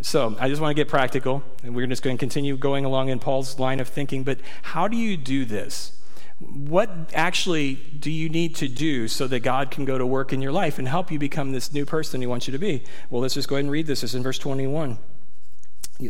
So 0.00 0.36
I 0.38 0.48
just 0.48 0.60
want 0.60 0.70
to 0.70 0.74
get 0.74 0.88
practical, 0.88 1.42
and 1.64 1.74
we're 1.74 1.86
just 1.88 2.02
going 2.02 2.16
to 2.16 2.20
continue 2.20 2.56
going 2.56 2.84
along 2.84 3.08
in 3.08 3.18
Paul's 3.18 3.58
line 3.58 3.80
of 3.80 3.88
thinking. 3.88 4.22
But 4.22 4.38
how 4.62 4.86
do 4.86 4.96
you 4.96 5.16
do 5.16 5.44
this? 5.44 5.92
What 6.38 6.90
actually 7.14 7.74
do 7.74 8.12
you 8.12 8.28
need 8.28 8.54
to 8.56 8.68
do 8.68 9.08
so 9.08 9.26
that 9.26 9.40
God 9.40 9.72
can 9.72 9.84
go 9.84 9.98
to 9.98 10.06
work 10.06 10.32
in 10.32 10.40
your 10.40 10.52
life 10.52 10.78
and 10.78 10.86
help 10.86 11.10
you 11.10 11.18
become 11.18 11.50
this 11.50 11.72
new 11.72 11.84
person 11.84 12.20
He 12.20 12.28
wants 12.28 12.46
you 12.46 12.52
to 12.52 12.58
be? 12.58 12.84
Well, 13.10 13.22
let's 13.22 13.34
just 13.34 13.48
go 13.48 13.56
ahead 13.56 13.64
and 13.64 13.72
read 13.72 13.88
this. 13.88 14.02
This 14.02 14.10
is 14.10 14.14
in 14.14 14.22
verse 14.22 14.38
21. 14.38 14.98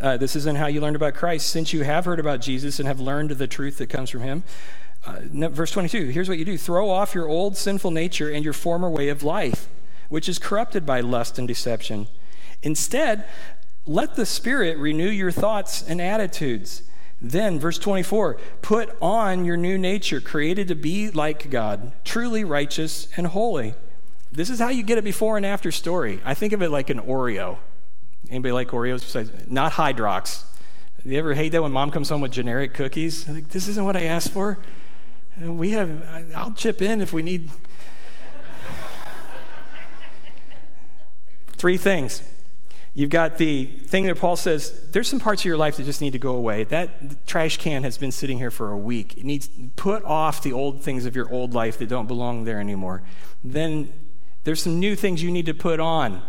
Uh, 0.02 0.18
this 0.18 0.36
isn't 0.36 0.56
how 0.56 0.66
you 0.66 0.82
learned 0.82 0.96
about 0.96 1.14
Christ. 1.14 1.48
Since 1.48 1.72
you 1.72 1.82
have 1.82 2.04
heard 2.04 2.20
about 2.20 2.42
Jesus 2.42 2.78
and 2.78 2.86
have 2.86 3.00
learned 3.00 3.30
the 3.30 3.46
truth 3.46 3.78
that 3.78 3.86
comes 3.86 4.10
from 4.10 4.20
Him, 4.20 4.42
uh, 5.06 5.20
verse 5.30 5.70
22, 5.70 6.08
here's 6.08 6.28
what 6.28 6.36
you 6.36 6.44
do 6.44 6.58
throw 6.58 6.90
off 6.90 7.14
your 7.14 7.26
old 7.26 7.56
sinful 7.56 7.90
nature 7.90 8.30
and 8.30 8.44
your 8.44 8.52
former 8.52 8.90
way 8.90 9.08
of 9.08 9.22
life, 9.22 9.66
which 10.10 10.28
is 10.28 10.38
corrupted 10.38 10.84
by 10.84 11.00
lust 11.00 11.38
and 11.38 11.48
deception. 11.48 12.06
Instead, 12.62 13.24
let 13.88 14.14
the 14.14 14.26
Spirit 14.26 14.76
renew 14.76 15.08
your 15.08 15.30
thoughts 15.30 15.82
and 15.82 16.00
attitudes. 16.00 16.82
Then, 17.20 17.58
verse 17.58 17.78
24, 17.78 18.38
put 18.62 18.96
on 19.00 19.44
your 19.44 19.56
new 19.56 19.76
nature, 19.76 20.20
created 20.20 20.68
to 20.68 20.76
be 20.76 21.10
like 21.10 21.50
God, 21.50 21.92
truly 22.04 22.44
righteous 22.44 23.08
and 23.16 23.26
holy. 23.26 23.74
This 24.30 24.50
is 24.50 24.60
how 24.60 24.68
you 24.68 24.82
get 24.82 24.98
a 24.98 25.02
before 25.02 25.36
and 25.36 25.44
after 25.44 25.72
story. 25.72 26.20
I 26.24 26.34
think 26.34 26.52
of 26.52 26.62
it 26.62 26.70
like 26.70 26.90
an 26.90 27.00
Oreo. 27.00 27.56
Anybody 28.30 28.52
like 28.52 28.68
Oreos 28.68 29.00
besides 29.00 29.32
not 29.48 29.72
Hydrox? 29.72 30.44
You 31.04 31.18
ever 31.18 31.32
hate 31.34 31.50
that 31.50 31.62
when 31.62 31.72
mom 31.72 31.90
comes 31.90 32.10
home 32.10 32.20
with 32.20 32.30
generic 32.30 32.74
cookies? 32.74 33.26
Like, 33.26 33.48
this 33.48 33.68
isn't 33.68 33.84
what 33.84 33.96
I 33.96 34.04
asked 34.04 34.30
for. 34.30 34.58
We 35.40 35.70
have, 35.70 36.30
I'll 36.36 36.52
chip 36.52 36.82
in 36.82 37.00
if 37.00 37.12
we 37.12 37.22
need. 37.22 37.50
Three 41.56 41.78
things 41.78 42.22
You've 42.98 43.10
got 43.10 43.38
the 43.38 43.66
thing 43.66 44.06
that 44.06 44.18
Paul 44.18 44.34
says, 44.34 44.90
there's 44.90 45.06
some 45.06 45.20
parts 45.20 45.42
of 45.42 45.44
your 45.44 45.56
life 45.56 45.76
that 45.76 45.84
just 45.84 46.00
need 46.00 46.14
to 46.14 46.18
go 46.18 46.34
away. 46.34 46.64
That 46.64 47.28
trash 47.28 47.56
can 47.56 47.84
has 47.84 47.96
been 47.96 48.10
sitting 48.10 48.38
here 48.38 48.50
for 48.50 48.72
a 48.72 48.76
week. 48.76 49.16
It 49.16 49.24
needs 49.24 49.48
put 49.76 50.02
off 50.02 50.42
the 50.42 50.52
old 50.52 50.82
things 50.82 51.06
of 51.06 51.14
your 51.14 51.32
old 51.32 51.54
life 51.54 51.78
that 51.78 51.88
don't 51.88 52.08
belong 52.08 52.42
there 52.42 52.58
anymore. 52.58 53.04
Then 53.44 53.92
there's 54.42 54.60
some 54.60 54.80
new 54.80 54.96
things 54.96 55.22
you 55.22 55.30
need 55.30 55.46
to 55.46 55.54
put 55.54 55.78
on. 55.78 56.22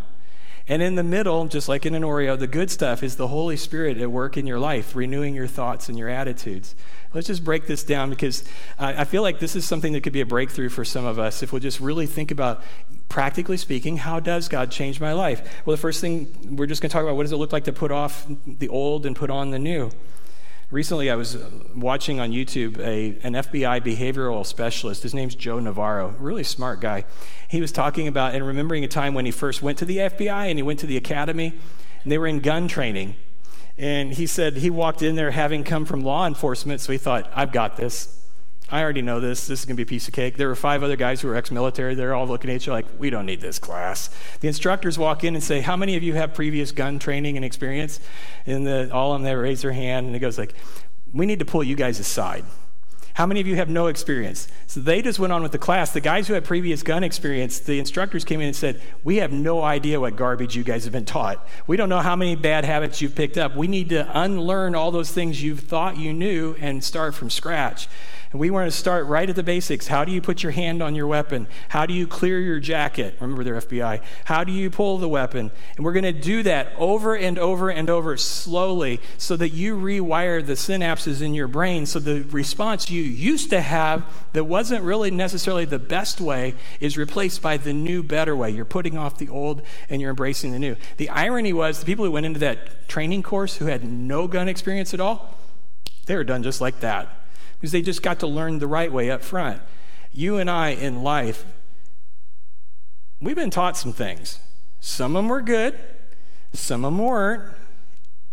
And 0.69 0.84
in 0.84 0.93
the 0.93 1.03
middle, 1.03 1.47
just 1.47 1.67
like 1.67 1.88
in 1.88 1.95
an 1.95 2.03
Oreo, 2.03 2.38
the 2.38 2.45
good 2.45 2.69
stuff 2.69 3.01
is 3.01 3.15
the 3.15 3.27
Holy 3.27 3.58
Spirit 3.58 3.97
at 3.97 4.12
work 4.12 4.38
in 4.38 4.45
your 4.45 4.60
life, 4.60 4.95
renewing 4.95 5.34
your 5.34 5.47
thoughts 5.47 5.89
and 5.89 5.97
your 5.97 6.10
attitudes. 6.10 6.75
Let's 7.12 7.25
just 7.25 7.43
break 7.43 7.65
this 7.65 7.84
down 7.84 8.12
because 8.12 8.43
I 8.77 9.03
feel 9.03 9.23
like 9.23 9.39
this 9.39 9.55
is 9.55 9.65
something 9.65 9.93
that 9.93 10.01
could 10.01 10.13
be 10.13 10.21
a 10.21 10.27
breakthrough 10.27 10.69
for 10.69 10.86
some 10.86 11.05
of 11.05 11.17
us 11.17 11.41
if 11.41 11.51
we'll 11.51 11.60
just 11.60 11.79
really 11.79 12.05
think 12.05 12.29
about 12.29 12.62
practically 13.10 13.58
speaking, 13.58 13.97
how 13.97 14.19
does 14.19 14.47
God 14.47 14.69
change 14.69 15.01
my 15.01 15.13
life? 15.13 15.41
Well, 15.65 15.75
the 15.75 15.82
first 15.82 16.01
thing 16.01 16.55
we're 16.55 16.67
just 16.67 16.84
going 16.84 16.89
to 16.89 16.93
talk 16.93 17.01
about 17.01 17.15
what 17.15 17.23
does 17.23 17.32
it 17.32 17.38
look 17.38 17.51
like 17.51 17.63
to 17.63 17.73
put 17.73 17.91
off 17.91 18.27
the 18.45 18.69
old 18.69 19.08
and 19.08 19.15
put 19.15 19.32
on 19.32 19.49
the 19.49 19.58
new? 19.58 19.89
Recently, 20.71 21.10
I 21.10 21.15
was 21.15 21.36
watching 21.75 22.19
on 22.19 22.29
YouTube 22.29 22.77
a, 22.77 23.17
an 23.23 23.34
FBI 23.34 23.82
behavioral 23.82 24.45
specialist. 24.45 25.01
His 25.01 25.15
name's 25.15 25.34
Joe 25.34 25.60
Navarro, 25.60 26.13
really 26.19 26.43
smart 26.43 26.79
guy. 26.79 27.05
He 27.47 27.60
was 27.60 27.71
talking 27.71 28.08
about 28.08 28.36
and 28.36 28.45
remembering 28.45 28.84
a 28.84 28.88
time 28.88 29.15
when 29.15 29.25
he 29.25 29.32
first 29.32 29.63
went 29.63 29.79
to 29.79 29.86
the 29.86 29.97
FBI 29.97 30.47
and 30.47 30.60
he 30.60 30.62
went 30.62 30.79
to 30.82 30.86
the 30.86 30.95
academy, 30.95 31.55
and 32.03 32.12
they 32.12 32.19
were 32.19 32.27
in 32.27 32.39
gun 32.39 32.67
training. 32.67 33.15
And 33.79 34.13
he 34.13 34.27
said 34.27 34.58
he 34.58 34.69
walked 34.69 35.01
in 35.01 35.15
there 35.15 35.32
having 35.32 35.63
come 35.63 35.86
from 35.86 36.01
law 36.01 36.27
enforcement, 36.27 36.82
so 36.82 36.91
he 36.91 36.99
thought, 36.99 37.32
I've 37.34 37.51
got 37.51 37.75
this. 37.75 38.18
I 38.71 38.82
already 38.84 39.01
know 39.01 39.19
this. 39.19 39.47
This 39.47 39.60
is 39.60 39.65
going 39.65 39.75
to 39.75 39.77
be 39.77 39.84
a 39.84 39.86
piece 39.86 40.08
of 40.08 40.13
cake. 40.13 40.38
There 40.38 40.47
were 40.47 40.55
five 40.55 40.84
other 40.84 40.95
guys 40.95 41.21
who 41.21 41.27
were 41.27 41.36
ex 41.36 41.49
military. 41.49 41.95
They're 41.95 42.13
all 42.13 42.27
looking 42.27 42.51
at 42.51 42.67
other 42.67 42.73
like, 42.73 42.86
we 42.99 43.10
don't 43.10 43.25
need 43.25 43.41
this 43.41 43.58
class. 43.58 44.10
The 44.41 44.47
instructors 44.47 44.99
walk 44.99 45.23
in 45.23 45.34
and 45.34 45.43
say, 45.43 45.62
How 45.62 45.75
many 45.75 45.95
of 45.95 46.03
you 46.03 46.13
have 46.13 46.34
previous 46.34 46.71
gun 46.71 46.99
training 46.99 47.36
and 47.36 47.43
experience? 47.43 47.99
And 48.45 48.67
the, 48.67 48.91
all 48.93 49.13
of 49.13 49.21
them, 49.21 49.25
they 49.25 49.36
raise 49.36 49.62
their 49.62 49.71
hand, 49.71 50.08
and 50.08 50.15
it 50.15 50.19
goes 50.19 50.38
like, 50.38 50.53
We 51.13 51.25
need 51.25 51.39
to 51.39 51.45
pull 51.45 51.63
you 51.63 51.75
guys 51.75 51.99
aside. 51.99 52.45
How 53.19 53.25
many 53.25 53.41
of 53.41 53.47
you 53.47 53.58
have 53.58 53.67
no 53.67 53.88
experience? 53.88 54.47
So 54.67 54.79
they 54.79 55.01
just 55.01 55.19
went 55.19 55.34
on 55.34 55.43
with 55.43 55.51
the 55.51 55.58
class. 55.58 55.91
The 55.91 55.99
guys 55.99 56.29
who 56.29 56.36
had 56.36 56.45
previous 56.45 56.84
gun 56.84 57.03
experience, 57.03 57.60
the 57.60 57.77
instructors 57.77 58.23
came 58.23 58.39
in 58.39 58.47
and 58.47 58.55
said, 58.55 58.82
We 59.03 59.17
have 59.17 59.34
no 59.34 59.62
idea 59.62 59.99
what 59.99 60.15
garbage 60.15 60.55
you 60.55 60.63
guys 60.63 60.86
have 60.86 60.93
been 60.93 61.03
taught. 61.03 61.45
We 61.67 61.75
don't 61.75 61.89
know 61.89 61.99
how 61.99 62.15
many 62.15 62.38
bad 62.38 62.63
habits 62.63 63.01
you've 63.01 63.15
picked 63.15 63.38
up. 63.38 63.58
We 63.58 63.67
need 63.67 63.89
to 63.89 64.10
unlearn 64.17 64.73
all 64.73 64.91
those 64.91 65.12
things 65.12 65.43
you've 65.43 65.60
thought 65.60 65.97
you 65.97 66.13
knew 66.13 66.55
and 66.62 66.82
start 66.82 67.13
from 67.13 67.29
scratch. 67.29 67.89
And 68.31 68.39
we 68.39 68.51
want 68.51 68.71
to 68.71 68.77
start 68.77 69.07
right 69.07 69.27
at 69.27 69.35
the 69.35 69.41
basics. 69.41 69.87
How 69.87 70.05
do 70.05 70.11
you 70.11 70.21
put 70.21 70.43
your 70.43 70.51
hand 70.51 70.83
on 70.83 70.93
your 70.93 71.07
weapon? 71.07 71.47
How 71.69 71.87
do 71.87 71.95
you 71.95 72.05
clear 72.05 72.39
your 72.39 72.59
jacket? 72.59 73.15
Remember, 73.19 73.43
they're 73.43 73.55
FBI. 73.55 74.03
How 74.25 74.43
do 74.43 74.51
you 74.51 74.69
pull 74.69 74.99
the 74.99 75.09
weapon? 75.09 75.49
And 75.75 75.83
we're 75.83 75.93
going 75.93 76.03
to 76.03 76.13
do 76.13 76.43
that 76.43 76.71
over 76.77 77.17
and 77.17 77.39
over 77.39 77.71
and 77.71 77.89
over 77.89 78.17
slowly 78.17 78.99
so 79.17 79.35
that 79.37 79.49
you 79.49 79.75
rewire 79.77 80.45
the 80.45 80.53
synapses 80.53 81.23
in 81.23 81.33
your 81.33 81.47
brain 81.47 81.87
so 81.87 81.97
the 81.97 82.21
response 82.29 82.91
you 82.91 83.01
used 83.01 83.49
to 83.49 83.61
have 83.61 84.05
that 84.33 84.43
wasn't 84.43 84.83
really 84.83 85.09
necessarily 85.09 85.65
the 85.65 85.79
best 85.79 86.21
way 86.21 86.53
is 86.79 86.99
replaced 86.99 87.41
by 87.41 87.57
the 87.57 87.73
new, 87.73 88.03
better 88.03 88.35
way. 88.35 88.51
You're 88.51 88.63
putting 88.63 88.95
off 88.95 89.17
the 89.17 89.29
old 89.29 89.63
and 89.89 90.01
you're 90.01 90.11
embracing 90.11 90.51
the 90.51 90.59
new. 90.59 90.75
The 90.97 91.09
irony 91.09 91.51
was 91.51 91.79
the 91.79 91.85
people 91.87 92.05
who 92.05 92.11
went 92.11 92.27
into 92.27 92.39
that 92.41 92.87
training 92.87 93.23
course 93.23 93.55
who 93.55 93.65
had 93.65 93.83
no 93.83 94.27
gun 94.27 94.47
experience 94.47 94.93
at 94.93 94.99
all, 94.99 95.35
they 96.05 96.15
were 96.15 96.23
done 96.23 96.43
just 96.43 96.61
like 96.61 96.81
that 96.81 97.18
because 97.60 97.72
they 97.72 97.82
just 97.82 98.02
got 98.02 98.19
to 98.19 98.28
learn 98.28 98.60
the 98.60 98.67
right 98.67 98.91
way 98.91 99.12
up 99.12 99.22
front. 99.22 99.62
You 100.12 100.38
and 100.38 100.50
I 100.50 100.69
in 100.69 101.04
life, 101.04 101.45
we've 103.19 103.36
been 103.36 103.50
taught 103.50 103.78
some 103.78 103.93
things. 103.93 104.39
Some 104.80 105.15
of 105.15 105.24
them 105.24 105.30
were 105.30 105.41
good, 105.41 105.78
some 106.54 106.86
of 106.86 106.93
them 106.93 107.06
weren't. 107.06 107.54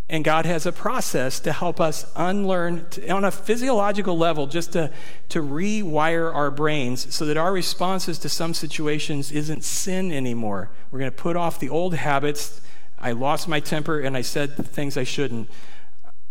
And 0.09 0.23
God 0.23 0.45
has 0.45 0.65
a 0.65 0.71
process 0.71 1.41
to 1.41 1.51
help 1.51 1.81
us 1.81 2.09
unlearn 2.15 2.85
to, 2.91 3.09
on 3.09 3.25
a 3.25 3.31
physiological 3.31 4.17
level, 4.17 4.47
just 4.47 4.71
to, 4.71 4.89
to 5.27 5.41
rewire 5.41 6.33
our 6.33 6.49
brains 6.49 7.13
so 7.13 7.25
that 7.25 7.35
our 7.35 7.51
responses 7.51 8.17
to 8.19 8.29
some 8.29 8.53
situations 8.53 9.33
isn't 9.33 9.65
sin 9.65 10.13
anymore. 10.13 10.69
We're 10.91 10.99
going 10.99 11.11
to 11.11 11.17
put 11.17 11.35
off 11.35 11.59
the 11.59 11.69
old 11.69 11.93
habits. 11.93 12.61
I 12.97 13.11
lost 13.11 13.49
my 13.49 13.59
temper 13.59 13.99
and 13.99 14.15
I 14.15 14.21
said 14.21 14.55
things 14.55 14.95
I 14.95 15.03
shouldn't. 15.03 15.49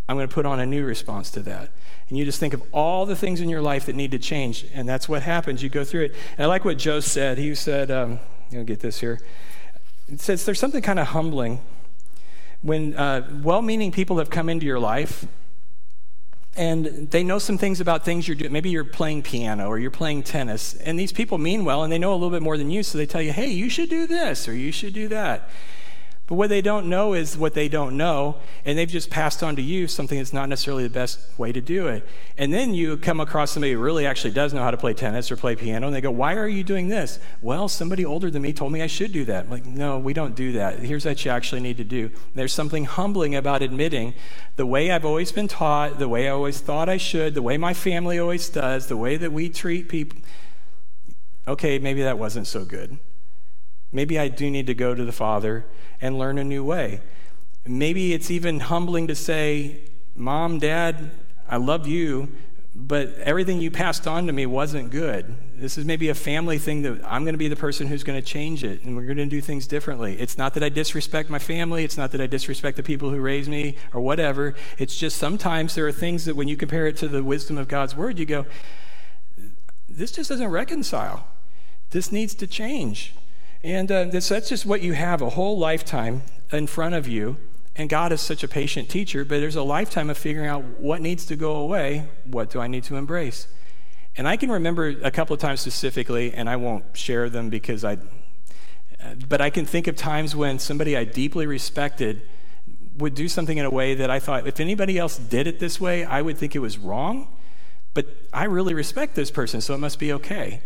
I'm 0.09 0.17
going 0.17 0.29
to 0.29 0.35
put 0.35 0.47
on 0.47 0.61
a 0.61 0.67
new 0.67 0.85
response 0.85 1.31
to 1.33 1.41
that. 1.41 1.71
And 2.09 2.17
you 2.17 2.25
just 2.25 2.39
think 2.39 2.55
of 2.55 2.63
all 2.73 3.07
the 3.07 3.17
things 3.17 3.41
in 3.41 3.49
your 3.49 3.61
life 3.61 3.87
that 3.87 3.97
need 3.97 4.13
to 4.13 4.19
change. 4.19 4.65
And 4.73 4.89
that's 4.89 5.09
what 5.09 5.23
happens. 5.23 5.63
You 5.63 5.69
go 5.69 5.85
through 5.85 6.05
it. 6.05 6.15
And 6.39 6.45
I 6.45 6.47
like 6.47 6.65
what 6.65 6.79
Joe 6.79 7.01
said. 7.01 7.39
He 7.39 7.55
said, 7.55 7.91
um, 7.91 8.21
I'll 8.55 8.65
get 8.65 8.81
this 8.81 9.01
here. 9.01 9.21
It 10.09 10.21
says 10.21 10.45
there's 10.45 10.61
something 10.61 10.83
kind 10.83 11.01
of 11.01 11.09
humbling 11.09 11.61
when 12.63 12.95
uh, 12.95 13.29
well 13.43 13.63
meaning 13.63 13.93
people 13.93 14.19
have 14.19 14.31
come 14.31 14.49
into 14.49 14.67
your 14.67 14.79
life 14.79 15.27
and 16.57 17.11
they 17.11 17.23
know 17.23 17.39
some 17.39 17.59
things 17.59 17.81
about 17.81 18.05
things 18.05 18.27
you're 18.27 18.35
doing. 18.35 18.53
Maybe 18.53 18.71
you're 18.71 18.85
playing 18.85 19.23
piano 19.23 19.69
or 19.69 19.79
you're 19.79 19.91
playing 19.91 20.23
tennis, 20.23 20.75
and 20.75 20.99
these 20.99 21.13
people 21.13 21.37
mean 21.37 21.65
well 21.65 21.83
and 21.83 21.93
they 21.93 21.99
know 21.99 22.13
a 22.13 22.17
little 22.17 22.31
bit 22.31 22.43
more 22.43 22.57
than 22.57 22.71
you, 22.71 22.83
so 22.83 22.97
they 22.97 23.05
tell 23.05 23.21
you, 23.21 23.33
hey, 23.33 23.49
you 23.49 23.69
should 23.69 23.91
do 23.91 24.07
this 24.07 24.49
or 24.49 24.55
you 24.55 24.73
should 24.73 24.95
do 24.95 25.09
that. 25.09 25.51
But 26.27 26.35
what 26.35 26.49
they 26.49 26.61
don't 26.61 26.89
know 26.89 27.13
is 27.13 27.39
what 27.39 27.55
they 27.55 27.69
don't 27.69 27.97
know, 27.97 28.37
and 28.65 28.77
they've 28.77 28.89
just 28.89 29.11
passed 29.11 29.45
on 29.45 29.55
to 29.57 29.63
you 29.63 29.87
something 29.87 30.19
that's 30.19 30.33
not 30.33 30.49
necessarily 30.49 30.83
the 30.83 30.91
best 30.91 31.21
way 31.39 31.53
to 31.53 31.61
do 31.61 31.87
it. 31.87 32.05
And 32.37 32.53
then 32.53 32.75
you 32.75 32.97
come 32.97 33.21
across 33.21 33.53
somebody 33.53 33.75
who 33.75 33.79
really 33.79 34.07
actually 34.07 34.33
does 34.33 34.53
know 34.53 34.61
how 34.61 34.73
to 34.73 34.77
play 34.77 34.93
tennis 34.93 35.31
or 35.31 35.37
play 35.37 35.55
piano, 35.55 35.87
and 35.87 35.95
they 35.95 36.01
go, 36.01 36.11
Why 36.11 36.35
are 36.35 36.49
you 36.49 36.65
doing 36.65 36.89
this? 36.89 37.21
Well, 37.41 37.69
somebody 37.69 38.05
older 38.05 38.29
than 38.29 38.43
me 38.43 38.53
told 38.53 38.73
me 38.73 38.83
I 38.83 38.89
should 38.89 39.13
do 39.13 39.25
that. 39.27 39.45
I'm 39.45 39.51
like, 39.51 39.67
no, 39.67 40.01
we 40.01 40.13
don't 40.13 40.35
do 40.35 40.53
that. 40.53 40.81
Here's 40.81 41.05
what 41.05 41.25
you 41.25 41.31
actually 41.31 41.61
need 41.61 41.77
to 41.77 41.85
do. 41.85 42.11
There's 42.35 42.53
something 42.53 42.87
humbling 42.87 43.37
about 43.37 43.63
admitting 43.63 44.15
the 44.57 44.67
way 44.67 44.91
I've 44.91 45.05
always 45.05 45.31
been 45.31 45.47
taught, 45.47 46.01
the 46.01 46.09
way 46.09 46.27
I 46.27 46.33
always 46.33 46.61
thought 46.61 46.89
I 46.89 46.97
should, 46.97 47.35
the 47.35 47.43
way 47.43 47.57
my 47.57 47.73
family 47.73 48.19
always 48.19 48.49
does, 48.49 48.89
the 48.89 48.97
way 48.97 49.17
that 49.17 49.31
we 49.31 49.49
treat 49.49 49.89
people. 49.89 50.19
Okay, 51.47 51.79
maybe 51.79 52.03
that 52.03 52.19
wasn't 52.19 52.49
so 52.49 52.65
good. 52.65 52.99
Maybe 53.97 54.19
I 54.19 54.29
do 54.29 54.51
need 54.51 54.67
to 54.67 54.75
go 54.75 54.95
to 54.95 55.07
the 55.07 55.11
Father 55.11 55.65
and 56.03 56.19
learn 56.19 56.37
a 56.37 56.45
new 56.45 56.63
way. 56.63 57.01
Maybe 57.65 58.13
it's 58.13 58.31
even 58.31 58.61
humbling 58.61 59.07
to 59.07 59.15
say, 59.15 59.81
Mom, 60.15 60.59
Dad, 60.59 61.13
I 61.49 61.57
love 61.57 61.87
you, 61.87 62.29
but 62.75 63.15
everything 63.21 63.59
you 63.59 63.71
passed 63.71 64.07
on 64.07 64.27
to 64.27 64.35
me 64.35 64.45
wasn't 64.45 64.91
good. 64.91 65.35
This 65.55 65.79
is 65.79 65.87
maybe 65.87 66.11
a 66.11 66.15
family 66.15 66.59
thing 66.59 66.83
that 66.83 67.01
I'm 67.07 67.25
going 67.25 67.33
to 67.33 67.39
be 67.39 67.49
the 67.49 67.57
person 67.57 67.87
who's 67.87 68.05
going 68.05 68.21
to 68.21 68.27
change 68.27 68.63
it, 68.65 68.83
and 68.83 68.97
we're 68.97 69.07
going 69.07 69.17
to 69.17 69.25
do 69.25 69.41
things 69.41 69.67
differently. 69.67 70.21
It's 70.21 70.37
not 70.37 70.53
that 70.53 70.63
I 70.63 70.69
disrespect 70.69 71.31
my 71.31 71.39
family, 71.39 71.83
it's 71.83 71.97
not 71.97 72.13
that 72.13 72.21
I 72.21 72.27
disrespect 72.27 72.77
the 72.77 72.83
people 72.83 73.09
who 73.09 73.19
raised 73.19 73.49
me 73.49 73.77
or 73.95 74.03
whatever. 74.03 74.55
It's 74.77 74.95
just 74.99 75.17
sometimes 75.17 75.75
there 75.75 75.87
are 75.87 75.93
things 75.93 76.27
that 76.27 76.37
when 76.37 76.49
you 76.49 76.57
compare 76.59 76.87
it 76.87 76.99
to 76.99 77.09
the 77.09 77.25
wisdom 77.25 77.57
of 77.57 77.67
God's 77.67 77.97
word, 77.97 78.19
you 78.19 78.27
go, 78.27 78.45
this 79.89 80.13
just 80.13 80.29
doesn't 80.29 80.51
reconcile. 80.51 81.27
This 81.93 82.13
needs 82.13 82.35
to 82.35 82.47
change. 82.47 83.15
And 83.63 83.91
uh, 83.91 84.05
this, 84.05 84.29
that's 84.29 84.49
just 84.49 84.67
what 84.67 84.83
you 84.83 84.93
have 84.93 85.23
a 85.23 85.31
whole 85.31 85.59
lifetime 85.59 86.23
in 86.53 86.67
front 86.67 86.95
of 86.95 87.09
you. 87.09 87.37
And 87.75 87.91
God 87.91 88.13
is 88.13 88.21
such 88.21 88.43
a 88.43 88.49
patient 88.49 88.89
teacher, 88.89 89.25
but 89.25 89.41
there's 89.41 89.57
a 89.57 89.63
lifetime 89.63 90.09
of 90.09 90.17
figuring 90.17 90.49
out 90.49 90.63
what 90.79 91.03
needs 91.03 91.27
to 91.27 91.37
go 91.37 91.57
away, 91.57 92.09
what 92.25 92.51
do 92.51 92.61
I 92.61 92.69
need 92.69 92.85
to 92.85 92.97
embrace. 92.97 93.49
And 94.17 94.27
I 94.27 94.37
can 94.37 94.51
remember 94.51 94.95
a 95.03 95.11
couple 95.11 95.35
of 95.35 95.41
times 95.41 95.61
specifically, 95.61 96.33
and 96.33 96.49
I 96.49 96.57
won't 96.57 96.85
share 96.97 97.29
them 97.29 97.51
because 97.51 97.85
I, 97.85 97.99
but 99.29 99.43
I 99.43 99.51
can 99.51 99.67
think 99.67 99.89
of 99.89 99.97
times 99.97 100.35
when 100.35 100.59
somebody 100.59 100.97
I 100.97 101.05
deeply 101.05 101.47
respected 101.47 102.23
would 102.97 103.15
do 103.15 103.29
something 103.29 103.59
in 103.59 103.67
a 103.67 103.71
way 103.71 103.95
that 103.95 104.11
I 104.11 104.21
thought, 104.21 104.47
if 104.47 104.59
anybody 104.59 104.99
else 104.99 105.19
did 105.19 105.47
it 105.47 105.61
this 105.61 105.79
way, 105.79 106.05
I 106.05 106.23
would 106.23 106.39
think 106.39 106.57
it 106.57 106.61
was 106.61 106.79
wrong. 106.79 107.29
But 107.93 108.07
I 108.33 108.45
really 108.45 108.73
respect 108.73 109.15
this 109.15 109.31
person, 109.31 109.61
so 109.61 109.75
it 109.75 109.79
must 109.79 109.99
be 109.99 110.13
okay. 110.15 110.63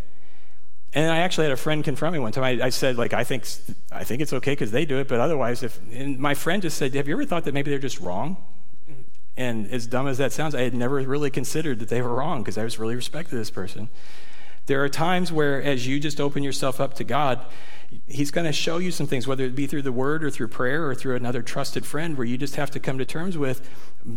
And 0.92 1.10
I 1.10 1.18
actually 1.18 1.44
had 1.44 1.52
a 1.52 1.56
friend 1.56 1.84
confront 1.84 2.14
me 2.14 2.18
one 2.18 2.32
time. 2.32 2.44
I, 2.44 2.66
I 2.66 2.68
said, 2.70 2.96
like, 2.96 3.12
I 3.12 3.22
think, 3.22 3.46
I 3.92 4.02
think 4.02 4.22
it's 4.22 4.32
okay 4.32 4.52
because 4.52 4.72
they 4.72 4.84
do 4.84 4.98
it, 4.98 5.06
but 5.06 5.20
otherwise, 5.20 5.62
if, 5.62 5.78
and 5.92 6.18
my 6.18 6.34
friend 6.34 6.62
just 6.62 6.76
said, 6.76 6.94
have 6.94 7.06
you 7.06 7.14
ever 7.14 7.24
thought 7.24 7.44
that 7.44 7.54
maybe 7.54 7.70
they're 7.70 7.78
just 7.78 8.00
wrong? 8.00 8.36
And 9.36 9.68
as 9.68 9.86
dumb 9.86 10.08
as 10.08 10.18
that 10.18 10.32
sounds, 10.32 10.54
I 10.54 10.62
had 10.62 10.74
never 10.74 10.96
really 10.96 11.30
considered 11.30 11.78
that 11.78 11.88
they 11.88 12.02
were 12.02 12.14
wrong 12.14 12.42
because 12.42 12.58
I 12.58 12.64
was 12.64 12.78
really 12.78 12.96
respected 12.96 13.36
this 13.36 13.50
person. 13.50 13.88
There 14.66 14.82
are 14.84 14.88
times 14.88 15.32
where, 15.32 15.62
as 15.62 15.86
you 15.86 15.98
just 15.98 16.20
open 16.20 16.42
yourself 16.42 16.80
up 16.80 16.94
to 16.94 17.04
God, 17.04 17.44
He's 18.06 18.30
going 18.30 18.46
to 18.46 18.52
show 18.52 18.78
you 18.78 18.92
some 18.92 19.08
things, 19.08 19.26
whether 19.26 19.44
it 19.44 19.56
be 19.56 19.66
through 19.66 19.82
the 19.82 19.90
word 19.90 20.22
or 20.22 20.30
through 20.30 20.48
prayer 20.48 20.86
or 20.86 20.94
through 20.94 21.16
another 21.16 21.42
trusted 21.42 21.84
friend, 21.84 22.16
where 22.16 22.26
you 22.26 22.38
just 22.38 22.54
have 22.54 22.70
to 22.72 22.80
come 22.80 22.98
to 22.98 23.04
terms 23.04 23.36
with. 23.36 23.68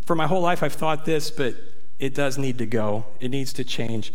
For 0.06 0.16
my 0.16 0.28
whole 0.28 0.42
life, 0.42 0.62
I've 0.62 0.74
thought 0.74 1.06
this, 1.06 1.32
but 1.32 1.56
it 1.98 2.14
does 2.14 2.38
need 2.38 2.60
to 2.60 2.68
go. 2.68 3.06
It 3.20 3.30
needs 3.30 3.52
to 3.54 3.64
change. 3.64 4.14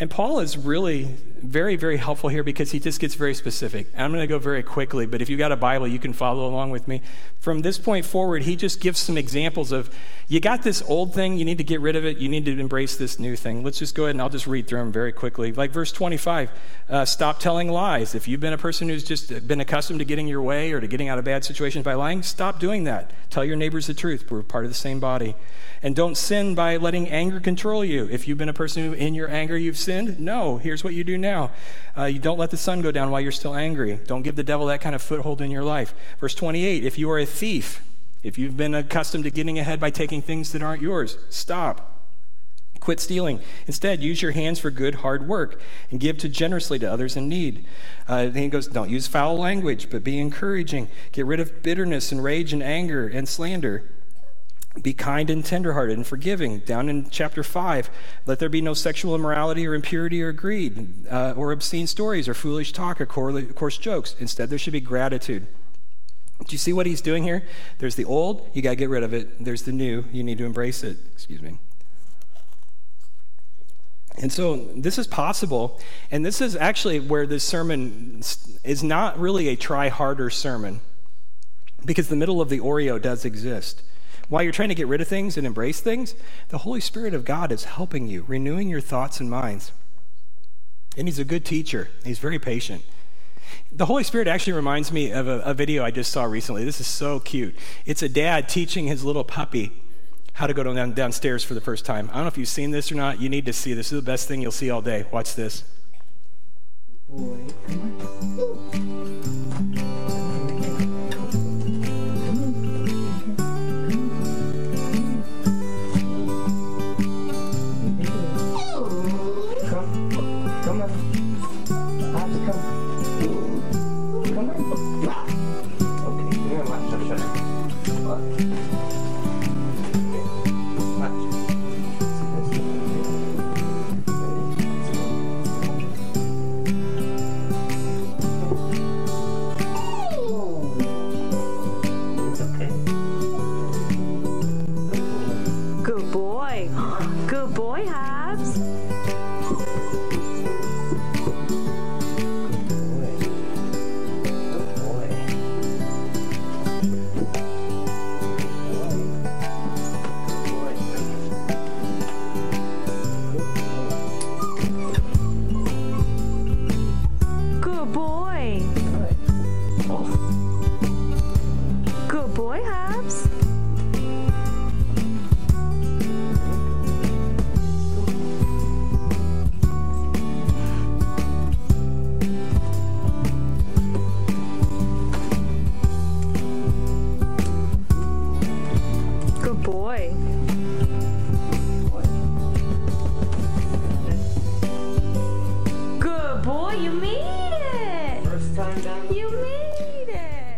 And 0.00 0.10
Paul 0.10 0.40
is 0.40 0.56
really 0.56 1.14
very, 1.42 1.76
very 1.76 1.98
helpful 1.98 2.30
here 2.30 2.42
because 2.42 2.70
he 2.70 2.80
just 2.80 3.00
gets 3.00 3.14
very 3.14 3.34
specific. 3.34 3.86
I'm 3.96 4.10
going 4.10 4.22
to 4.22 4.26
go 4.26 4.38
very 4.38 4.62
quickly, 4.62 5.06
but 5.06 5.20
if 5.20 5.28
you've 5.28 5.38
got 5.38 5.52
a 5.52 5.56
Bible, 5.56 5.86
you 5.86 5.98
can 5.98 6.14
follow 6.14 6.46
along 6.46 6.70
with 6.70 6.88
me. 6.88 7.02
From 7.38 7.60
this 7.60 7.78
point 7.78 8.04
forward, 8.04 8.42
he 8.42 8.56
just 8.56 8.80
gives 8.80 8.98
some 8.98 9.18
examples 9.18 9.72
of 9.72 9.94
you 10.26 10.40
got 10.40 10.62
this 10.62 10.82
old 10.86 11.14
thing, 11.14 11.36
you 11.36 11.44
need 11.44 11.58
to 11.58 11.64
get 11.64 11.80
rid 11.80 11.96
of 11.96 12.04
it, 12.06 12.18
you 12.18 12.28
need 12.28 12.44
to 12.46 12.58
embrace 12.58 12.96
this 12.96 13.18
new 13.18 13.36
thing. 13.36 13.62
Let's 13.62 13.78
just 13.78 13.94
go 13.94 14.04
ahead 14.04 14.14
and 14.14 14.22
I'll 14.22 14.30
just 14.30 14.46
read 14.46 14.68
through 14.68 14.78
them 14.78 14.92
very 14.92 15.12
quickly. 15.12 15.52
Like 15.52 15.70
verse 15.70 15.92
25 15.92 16.50
uh, 16.88 17.04
stop 17.04 17.38
telling 17.38 17.68
lies. 17.68 18.14
If 18.14 18.26
you've 18.26 18.40
been 18.40 18.52
a 18.52 18.58
person 18.58 18.88
who's 18.88 19.04
just 19.04 19.46
been 19.46 19.60
accustomed 19.60 19.98
to 20.00 20.04
getting 20.04 20.26
your 20.26 20.42
way 20.42 20.72
or 20.72 20.80
to 20.80 20.86
getting 20.86 21.08
out 21.08 21.18
of 21.18 21.24
bad 21.24 21.44
situations 21.44 21.84
by 21.84 21.94
lying, 21.94 22.22
stop 22.22 22.58
doing 22.58 22.84
that. 22.84 23.12
Tell 23.30 23.44
your 23.44 23.56
neighbors 23.56 23.86
the 23.86 23.94
truth. 23.94 24.30
We're 24.30 24.42
part 24.42 24.64
of 24.64 24.70
the 24.70 24.76
same 24.76 24.98
body. 24.98 25.36
And 25.82 25.96
don't 25.96 26.16
sin 26.16 26.54
by 26.54 26.76
letting 26.76 27.08
anger 27.08 27.40
control 27.40 27.84
you. 27.84 28.08
If 28.10 28.28
you've 28.28 28.38
been 28.38 28.48
a 28.48 28.54
person 28.54 28.84
who, 28.84 28.92
in 28.92 29.14
your 29.14 29.30
anger, 29.30 29.56
you've 29.56 29.78
sinned, 29.78 29.89
no, 29.90 30.58
here's 30.58 30.84
what 30.84 30.94
you 30.94 31.04
do 31.04 31.18
now. 31.18 31.50
Uh, 31.96 32.04
you 32.04 32.18
don't 32.18 32.38
let 32.38 32.50
the 32.50 32.56
sun 32.56 32.82
go 32.82 32.90
down 32.90 33.10
while 33.10 33.20
you're 33.20 33.32
still 33.32 33.54
angry. 33.54 33.98
Don't 34.06 34.22
give 34.22 34.36
the 34.36 34.44
devil 34.44 34.66
that 34.66 34.80
kind 34.80 34.94
of 34.94 35.02
foothold 35.02 35.40
in 35.40 35.50
your 35.50 35.64
life. 35.64 35.94
Verse 36.18 36.34
28 36.34 36.84
if 36.84 36.98
you 36.98 37.10
are 37.10 37.18
a 37.18 37.26
thief, 37.26 37.82
if 38.22 38.38
you've 38.38 38.56
been 38.56 38.74
accustomed 38.74 39.24
to 39.24 39.30
getting 39.30 39.58
ahead 39.58 39.80
by 39.80 39.90
taking 39.90 40.22
things 40.22 40.52
that 40.52 40.62
aren't 40.62 40.82
yours, 40.82 41.18
stop. 41.28 41.86
Quit 42.80 42.98
stealing. 42.98 43.40
Instead, 43.66 44.02
use 44.02 44.22
your 44.22 44.32
hands 44.32 44.58
for 44.58 44.70
good, 44.70 44.96
hard 44.96 45.28
work 45.28 45.60
and 45.90 46.00
give 46.00 46.16
to 46.18 46.30
generously 46.30 46.78
to 46.78 46.90
others 46.90 47.14
in 47.14 47.28
need. 47.28 47.66
Uh, 48.08 48.24
then 48.24 48.42
he 48.44 48.48
goes, 48.48 48.66
Don't 48.66 48.88
use 48.88 49.06
foul 49.06 49.36
language, 49.36 49.90
but 49.90 50.02
be 50.02 50.18
encouraging. 50.18 50.88
Get 51.12 51.26
rid 51.26 51.40
of 51.40 51.62
bitterness 51.62 52.10
and 52.10 52.24
rage 52.24 52.54
and 52.54 52.62
anger 52.62 53.06
and 53.06 53.28
slander. 53.28 53.90
Be 54.80 54.92
kind 54.92 55.30
and 55.30 55.44
tenderhearted 55.44 55.96
and 55.96 56.06
forgiving. 56.06 56.60
Down 56.60 56.88
in 56.88 57.10
chapter 57.10 57.42
5, 57.42 57.90
let 58.26 58.38
there 58.38 58.48
be 58.48 58.60
no 58.60 58.72
sexual 58.72 59.16
immorality 59.16 59.66
or 59.66 59.74
impurity 59.74 60.22
or 60.22 60.32
greed 60.32 61.06
uh, 61.10 61.34
or 61.36 61.50
obscene 61.50 61.88
stories 61.88 62.28
or 62.28 62.34
foolish 62.34 62.72
talk 62.72 63.00
or 63.00 63.06
coarse 63.06 63.78
jokes. 63.78 64.14
Instead, 64.20 64.48
there 64.48 64.58
should 64.58 64.72
be 64.72 64.80
gratitude. 64.80 65.48
Do 66.38 66.52
you 66.52 66.58
see 66.58 66.72
what 66.72 66.86
he's 66.86 67.00
doing 67.00 67.24
here? 67.24 67.42
There's 67.78 67.96
the 67.96 68.04
old, 68.04 68.48
you 68.54 68.62
got 68.62 68.70
to 68.70 68.76
get 68.76 68.88
rid 68.88 69.02
of 69.02 69.12
it. 69.12 69.44
There's 69.44 69.62
the 69.62 69.72
new, 69.72 70.04
you 70.12 70.22
need 70.22 70.38
to 70.38 70.44
embrace 70.44 70.82
it. 70.84 70.98
Excuse 71.12 71.42
me. 71.42 71.58
And 74.16 74.32
so 74.32 74.56
this 74.76 74.98
is 74.98 75.06
possible. 75.06 75.80
And 76.10 76.24
this 76.24 76.40
is 76.40 76.54
actually 76.56 77.00
where 77.00 77.26
this 77.26 77.44
sermon 77.44 78.22
is 78.64 78.82
not 78.82 79.18
really 79.18 79.48
a 79.48 79.56
try 79.56 79.88
harder 79.88 80.30
sermon 80.30 80.80
because 81.84 82.08
the 82.08 82.16
middle 82.16 82.40
of 82.40 82.48
the 82.48 82.60
Oreo 82.60 83.00
does 83.00 83.24
exist. 83.24 83.82
While 84.30 84.44
you're 84.44 84.52
trying 84.52 84.68
to 84.68 84.76
get 84.76 84.86
rid 84.86 85.00
of 85.00 85.08
things 85.08 85.36
and 85.36 85.44
embrace 85.44 85.80
things, 85.80 86.14
the 86.48 86.58
Holy 86.58 86.80
Spirit 86.80 87.14
of 87.14 87.24
God 87.24 87.50
is 87.50 87.64
helping 87.64 88.06
you, 88.06 88.24
renewing 88.28 88.68
your 88.68 88.80
thoughts 88.80 89.18
and 89.18 89.28
minds. 89.28 89.72
And 90.96 91.08
He's 91.08 91.18
a 91.18 91.24
good 91.24 91.44
teacher, 91.44 91.90
He's 92.04 92.20
very 92.20 92.38
patient. 92.38 92.84
The 93.72 93.86
Holy 93.86 94.04
Spirit 94.04 94.28
actually 94.28 94.52
reminds 94.52 94.92
me 94.92 95.10
of 95.10 95.26
a, 95.26 95.40
a 95.40 95.52
video 95.52 95.84
I 95.84 95.90
just 95.90 96.12
saw 96.12 96.22
recently. 96.24 96.64
This 96.64 96.80
is 96.80 96.86
so 96.86 97.18
cute. 97.18 97.56
It's 97.84 98.02
a 98.02 98.08
dad 98.08 98.48
teaching 98.48 98.86
his 98.86 99.04
little 99.04 99.24
puppy 99.24 99.72
how 100.34 100.46
to 100.46 100.54
go 100.54 100.62
down, 100.62 100.92
downstairs 100.92 101.42
for 101.42 101.54
the 101.54 101.60
first 101.60 101.84
time. 101.84 102.08
I 102.10 102.14
don't 102.14 102.22
know 102.22 102.28
if 102.28 102.38
you've 102.38 102.46
seen 102.46 102.70
this 102.70 102.92
or 102.92 102.94
not. 102.94 103.20
You 103.20 103.28
need 103.28 103.46
to 103.46 103.52
see 103.52 103.74
this. 103.74 103.88
This 103.88 103.98
is 103.98 104.04
the 104.04 104.06
best 104.06 104.28
thing 104.28 104.40
you'll 104.40 104.52
see 104.52 104.70
all 104.70 104.82
day. 104.82 105.06
Watch 105.10 105.34
this. 105.34 105.64
Boy, 107.08 107.38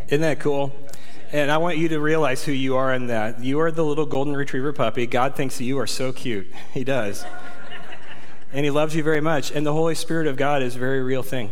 Isn't 0.09 0.21
that 0.21 0.41
cool? 0.41 0.73
And 1.33 1.51
I 1.51 1.57
want 1.57 1.79
you 1.79 1.89
to 1.89 1.99
realize 2.01 2.45
who 2.45 2.53
you 2.53 2.77
are 2.77 2.93
in 2.93 3.07
that. 3.07 3.43
You 3.43 3.61
are 3.61 3.71
the 3.71 3.83
little 3.83 4.05
golden 4.05 4.37
retriever 4.37 4.75
puppy. 4.75 5.07
God 5.07 5.35
thinks 5.35 5.57
that 5.57 5.65
you 5.65 5.79
are 5.79 5.87
so 5.87 6.13
cute. 6.13 6.53
He 6.75 6.85
does. 6.85 7.25
and 8.53 8.63
He 8.63 8.71
loves 8.71 8.95
you 8.95 9.03
very 9.03 9.23
much. 9.23 9.51
And 9.51 9.65
the 9.65 9.73
Holy 9.73 9.95
Spirit 9.95 10.27
of 10.27 10.37
God 10.37 10.61
is 10.61 10.77
a 10.77 10.79
very 10.79 11.03
real 11.03 11.23
thing. 11.23 11.51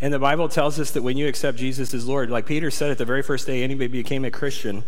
And 0.00 0.12
the 0.12 0.18
Bible 0.18 0.48
tells 0.48 0.80
us 0.80 0.90
that 0.90 1.02
when 1.02 1.16
you 1.16 1.28
accept 1.28 1.56
Jesus 1.56 1.94
as 1.94 2.08
Lord, 2.08 2.28
like 2.28 2.44
Peter 2.44 2.72
said 2.72 2.90
at 2.90 2.98
the 2.98 3.04
very 3.04 3.22
first 3.22 3.46
day 3.46 3.62
anybody 3.62 3.86
became 3.86 4.24
a 4.24 4.30
Christian, 4.32 4.82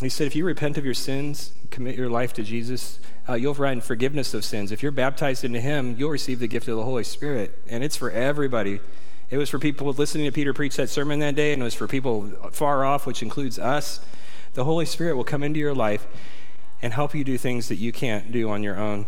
he 0.00 0.08
said, 0.08 0.26
if 0.28 0.36
you 0.36 0.44
repent 0.44 0.78
of 0.78 0.84
your 0.84 0.94
sins, 0.94 1.52
commit 1.70 1.96
your 1.96 2.08
life 2.08 2.32
to 2.34 2.42
Jesus, 2.44 3.00
uh, 3.28 3.34
you'll 3.34 3.54
find 3.54 3.82
forgiveness 3.82 4.32
of 4.32 4.44
sins. 4.44 4.70
If 4.70 4.82
you're 4.82 4.92
baptized 4.92 5.44
into 5.44 5.60
Him, 5.60 5.96
you'll 5.98 6.10
receive 6.10 6.38
the 6.38 6.46
gift 6.46 6.68
of 6.68 6.76
the 6.76 6.84
Holy 6.84 7.04
Spirit. 7.04 7.58
And 7.68 7.82
it's 7.82 7.96
for 7.96 8.10
everybody. 8.10 8.80
It 9.30 9.38
was 9.38 9.50
for 9.50 9.58
people 9.58 9.92
listening 9.92 10.24
to 10.24 10.32
Peter 10.32 10.54
preach 10.54 10.76
that 10.76 10.88
sermon 10.88 11.18
that 11.18 11.34
day, 11.34 11.52
and 11.52 11.60
it 11.60 11.64
was 11.64 11.74
for 11.74 11.88
people 11.88 12.28
far 12.52 12.84
off, 12.84 13.06
which 13.06 13.22
includes 13.22 13.58
us. 13.58 14.00
The 14.54 14.64
Holy 14.64 14.86
Spirit 14.86 15.16
will 15.16 15.24
come 15.24 15.42
into 15.42 15.58
your 15.58 15.74
life 15.74 16.06
and 16.80 16.92
help 16.92 17.14
you 17.14 17.24
do 17.24 17.36
things 17.36 17.68
that 17.68 17.76
you 17.76 17.92
can't 17.92 18.30
do 18.30 18.48
on 18.50 18.62
your 18.62 18.78
own. 18.78 19.06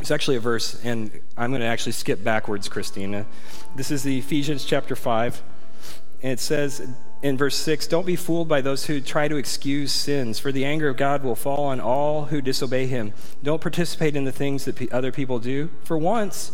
It's 0.00 0.12
actually 0.12 0.36
a 0.36 0.40
verse, 0.40 0.80
and 0.84 1.10
I'm 1.36 1.50
going 1.50 1.60
to 1.60 1.66
actually 1.66 1.92
skip 1.92 2.22
backwards, 2.22 2.68
Christina. 2.68 3.26
This 3.74 3.90
is 3.90 4.04
the 4.04 4.18
Ephesians 4.18 4.64
chapter 4.64 4.94
5, 4.94 5.42
and 6.22 6.32
it 6.32 6.40
says 6.40 6.88
in 7.22 7.36
verse 7.36 7.56
6 7.56 7.86
Don't 7.86 8.06
be 8.06 8.16
fooled 8.16 8.48
by 8.48 8.60
those 8.60 8.86
who 8.86 9.00
try 9.00 9.28
to 9.28 9.36
excuse 9.36 9.92
sins, 9.92 10.38
for 10.38 10.52
the 10.52 10.64
anger 10.64 10.88
of 10.88 10.96
God 10.96 11.22
will 11.22 11.36
fall 11.36 11.64
on 11.64 11.80
all 11.80 12.26
who 12.26 12.40
disobey 12.40 12.86
him. 12.86 13.12
Don't 13.42 13.60
participate 13.60 14.16
in 14.16 14.24
the 14.24 14.32
things 14.32 14.64
that 14.64 14.92
other 14.92 15.12
people 15.12 15.38
do. 15.38 15.70
For 15.84 15.98
once, 15.98 16.52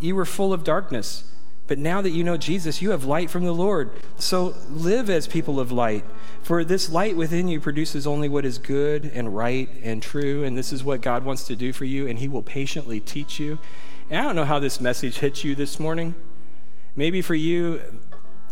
you 0.00 0.14
were 0.14 0.26
full 0.26 0.52
of 0.52 0.64
darkness 0.64 1.30
but 1.70 1.78
now 1.78 2.00
that 2.00 2.10
you 2.10 2.24
know 2.24 2.36
Jesus, 2.36 2.82
you 2.82 2.90
have 2.90 3.04
light 3.04 3.30
from 3.30 3.44
the 3.44 3.54
Lord. 3.54 3.92
So 4.16 4.56
live 4.70 5.08
as 5.08 5.28
people 5.28 5.60
of 5.60 5.70
light. 5.70 6.04
For 6.42 6.64
this 6.64 6.90
light 6.90 7.14
within 7.14 7.46
you 7.46 7.60
produces 7.60 8.08
only 8.08 8.28
what 8.28 8.44
is 8.44 8.58
good 8.58 9.04
and 9.14 9.36
right 9.36 9.68
and 9.84 10.02
true. 10.02 10.42
And 10.42 10.58
this 10.58 10.72
is 10.72 10.82
what 10.82 11.00
God 11.00 11.24
wants 11.24 11.44
to 11.44 11.54
do 11.54 11.72
for 11.72 11.84
you. 11.84 12.08
And 12.08 12.18
He 12.18 12.26
will 12.26 12.42
patiently 12.42 12.98
teach 12.98 13.38
you. 13.38 13.60
And 14.10 14.18
I 14.18 14.24
don't 14.24 14.34
know 14.34 14.44
how 14.44 14.58
this 14.58 14.80
message 14.80 15.18
hits 15.18 15.44
you 15.44 15.54
this 15.54 15.78
morning. 15.78 16.16
Maybe 16.96 17.22
for 17.22 17.36
you, 17.36 17.80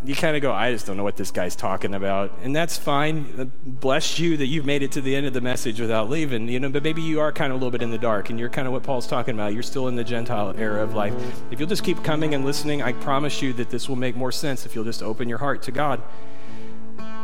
you 0.04 0.14
kind 0.14 0.36
of 0.36 0.42
go, 0.42 0.52
I 0.52 0.72
just 0.72 0.86
don't 0.86 0.96
know 0.96 1.02
what 1.02 1.16
this 1.16 1.30
guy's 1.30 1.56
talking 1.56 1.94
about. 1.94 2.32
And 2.42 2.54
that's 2.54 2.78
fine. 2.78 3.26
Uh, 3.38 3.44
bless 3.66 4.18
you 4.18 4.36
that 4.36 4.46
you've 4.46 4.64
made 4.64 4.82
it 4.82 4.92
to 4.92 5.00
the 5.00 5.16
end 5.16 5.26
of 5.26 5.32
the 5.32 5.40
message 5.40 5.80
without 5.80 6.08
leaving, 6.08 6.48
you 6.48 6.60
know, 6.60 6.68
but 6.68 6.82
maybe 6.82 7.02
you 7.02 7.20
are 7.20 7.32
kind 7.32 7.52
of 7.52 7.56
a 7.56 7.58
little 7.58 7.72
bit 7.72 7.82
in 7.82 7.90
the 7.90 7.98
dark 7.98 8.30
and 8.30 8.38
you're 8.38 8.48
kind 8.48 8.66
of 8.66 8.72
what 8.72 8.82
Paul's 8.82 9.06
talking 9.06 9.34
about. 9.34 9.54
You're 9.54 9.62
still 9.62 9.88
in 9.88 9.96
the 9.96 10.04
Gentile 10.04 10.54
era 10.56 10.82
of 10.82 10.94
life. 10.94 11.14
If 11.50 11.58
you'll 11.58 11.68
just 11.68 11.84
keep 11.84 12.02
coming 12.04 12.34
and 12.34 12.44
listening, 12.44 12.80
I 12.80 12.92
promise 12.92 13.42
you 13.42 13.52
that 13.54 13.70
this 13.70 13.88
will 13.88 13.96
make 13.96 14.14
more 14.16 14.32
sense 14.32 14.64
if 14.64 14.74
you'll 14.74 14.84
just 14.84 15.02
open 15.02 15.28
your 15.28 15.38
heart 15.38 15.62
to 15.64 15.72
God. 15.72 16.00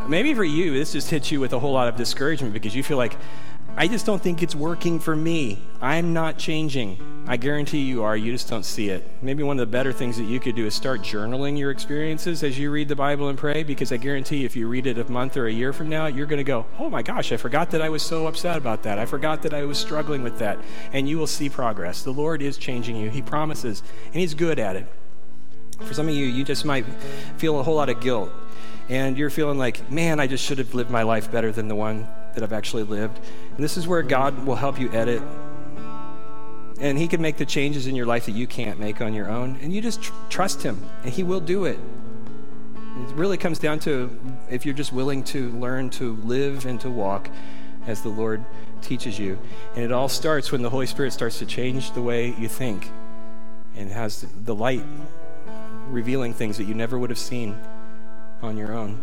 Maybe 0.09 0.35
for 0.35 0.45
you, 0.45 0.75
this 0.75 0.93
just 0.93 1.09
hits 1.11 1.31
you 1.33 1.41
with 1.41 1.53
a 1.53 1.59
whole 1.59 1.73
lot 1.73 1.89
of 1.89 1.97
discouragement 1.97 2.53
because 2.53 2.75
you 2.75 2.83
feel 2.83 2.99
like, 2.99 3.17
I 3.77 3.89
just 3.89 4.07
don't 4.07 4.23
think 4.23 4.41
it's 4.41 4.55
working 4.55 5.01
for 5.01 5.17
me. 5.17 5.61
I'm 5.81 6.13
not 6.13 6.39
changing. 6.39 7.25
I 7.27 7.37
guarantee 7.37 7.81
you 7.81 8.05
are. 8.05 8.17
You 8.17 8.31
just 8.31 8.49
don't 8.49 8.65
see 8.65 8.89
it. 8.89 9.05
Maybe 9.21 9.43
one 9.43 9.59
of 9.59 9.67
the 9.67 9.73
better 9.73 9.93
things 9.93 10.17
that 10.17 10.25
you 10.25 10.39
could 10.39 10.55
do 10.55 10.65
is 10.65 10.77
start 10.77 11.01
journaling 11.01 11.59
your 11.59 11.73
experiences 11.73 12.45
as 12.45 12.57
you 12.57 12.71
read 12.71 12.87
the 12.87 12.95
Bible 12.95 13.31
and 13.31 13.37
pray, 13.37 13.65
because 13.65 13.91
I 13.91 13.97
guarantee 13.97 14.45
if 14.45 14.55
you 14.55 14.69
read 14.69 14.87
it 14.87 14.97
a 14.99 15.11
month 15.11 15.37
or 15.37 15.49
a 15.49 15.53
year 15.53 15.73
from 15.73 15.89
now, 15.89 16.07
you're 16.07 16.27
going 16.27 16.39
to 16.39 16.45
go, 16.45 16.67
Oh 16.79 16.89
my 16.89 17.03
gosh, 17.03 17.33
I 17.33 17.37
forgot 17.37 17.73
that 17.73 17.83
I 17.83 17.89
was 17.89 18.05
so 18.05 18.29
upset 18.29 18.57
about 18.57 18.85
that. 18.85 19.01
I 19.01 19.07
forgot 19.07 19.43
that 19.43 19.53
I 19.53 19.65
was 19.65 19.77
struggling 19.77 20.23
with 20.23 20.39
that. 20.39 20.57
And 20.93 21.09
you 21.09 21.19
will 21.19 21.27
see 21.27 21.49
progress. 21.49 22.05
The 22.05 22.13
Lord 22.13 22.43
is 22.43 22.57
changing 22.57 22.95
you. 22.95 23.11
He 23.11 23.23
promises, 23.23 23.83
and 24.07 24.15
He's 24.15 24.35
good 24.35 24.61
at 24.61 24.77
it. 24.77 24.87
For 25.81 25.95
some 25.95 26.09
of 26.09 26.15
you, 26.15 26.27
you 26.27 26.45
just 26.45 26.65
might 26.65 26.87
feel 27.39 27.59
a 27.59 27.65
whole 27.65 27.75
lot 27.75 27.89
of 27.89 28.01
guilt. 28.01 28.31
And 28.89 29.19
you're 29.19 29.31
feeling 29.31 29.59
like, 29.59 29.91
man, 29.91 30.21
I 30.21 30.29
just 30.29 30.45
should 30.45 30.59
have 30.59 30.75
lived 30.75 30.91
my 30.91 31.03
life 31.03 31.33
better 31.33 31.51
than 31.51 31.67
the 31.67 31.75
one 31.75 32.07
that 32.35 32.43
I've 32.43 32.53
actually 32.53 32.83
lived. 32.83 33.19
And 33.55 33.63
this 33.65 33.77
is 33.77 33.87
where 33.87 34.03
God 34.03 34.47
will 34.47 34.57
help 34.57 34.79
you 34.79 34.91
edit. 34.93 35.23
And 36.81 36.99
He 36.99 37.09
can 37.09 37.23
make 37.23 37.37
the 37.37 37.47
changes 37.47 37.87
in 37.87 37.95
your 37.95 38.07
life 38.07 38.27
that 38.27 38.33
you 38.33 38.47
can't 38.47 38.79
make 38.79 39.01
on 39.01 39.15
your 39.15 39.29
own. 39.29 39.59
And 39.63 39.73
you 39.73 39.81
just 39.81 40.03
tr- 40.03 40.13
trust 40.29 40.63
Him, 40.63 40.83
and 41.03 41.13
He 41.13 41.23
will 41.23 41.41
do 41.41 41.65
it. 41.65 41.79
It 42.97 43.15
really 43.15 43.37
comes 43.37 43.59
down 43.59 43.81
to 43.81 44.17
if 44.51 44.65
you're 44.65 44.75
just 44.75 44.93
willing 44.93 45.25
to 45.25 45.51
learn 45.53 45.91
to 45.91 46.17
live 46.17 46.65
and 46.67 46.81
to 46.81 46.91
walk 46.91 47.29
as 47.87 48.03
the 48.03 48.09
Lord 48.09 48.45
teaches 48.83 49.19
you. 49.19 49.39
And 49.75 49.85
it 49.85 49.93
all 49.93 50.09
starts 50.09 50.53
when 50.53 50.63
the 50.63 50.71
Holy 50.71 50.87
Spirit 50.87 51.13
starts 51.13 51.39
to 51.41 51.47
change 51.47 51.93
the 51.93 52.03
way 52.03 52.35
you 52.39 52.49
think 52.49 52.91
and 53.77 53.91
has 53.91 54.27
the 54.45 54.55
light 54.55 54.85
revealing 55.89 56.33
things 56.33 56.57
that 56.59 56.65
you 56.65 56.75
never 56.75 56.99
would 56.99 57.11
have 57.11 57.19
seen 57.19 57.59
on 58.43 58.57
your 58.57 58.73
own. 58.73 59.01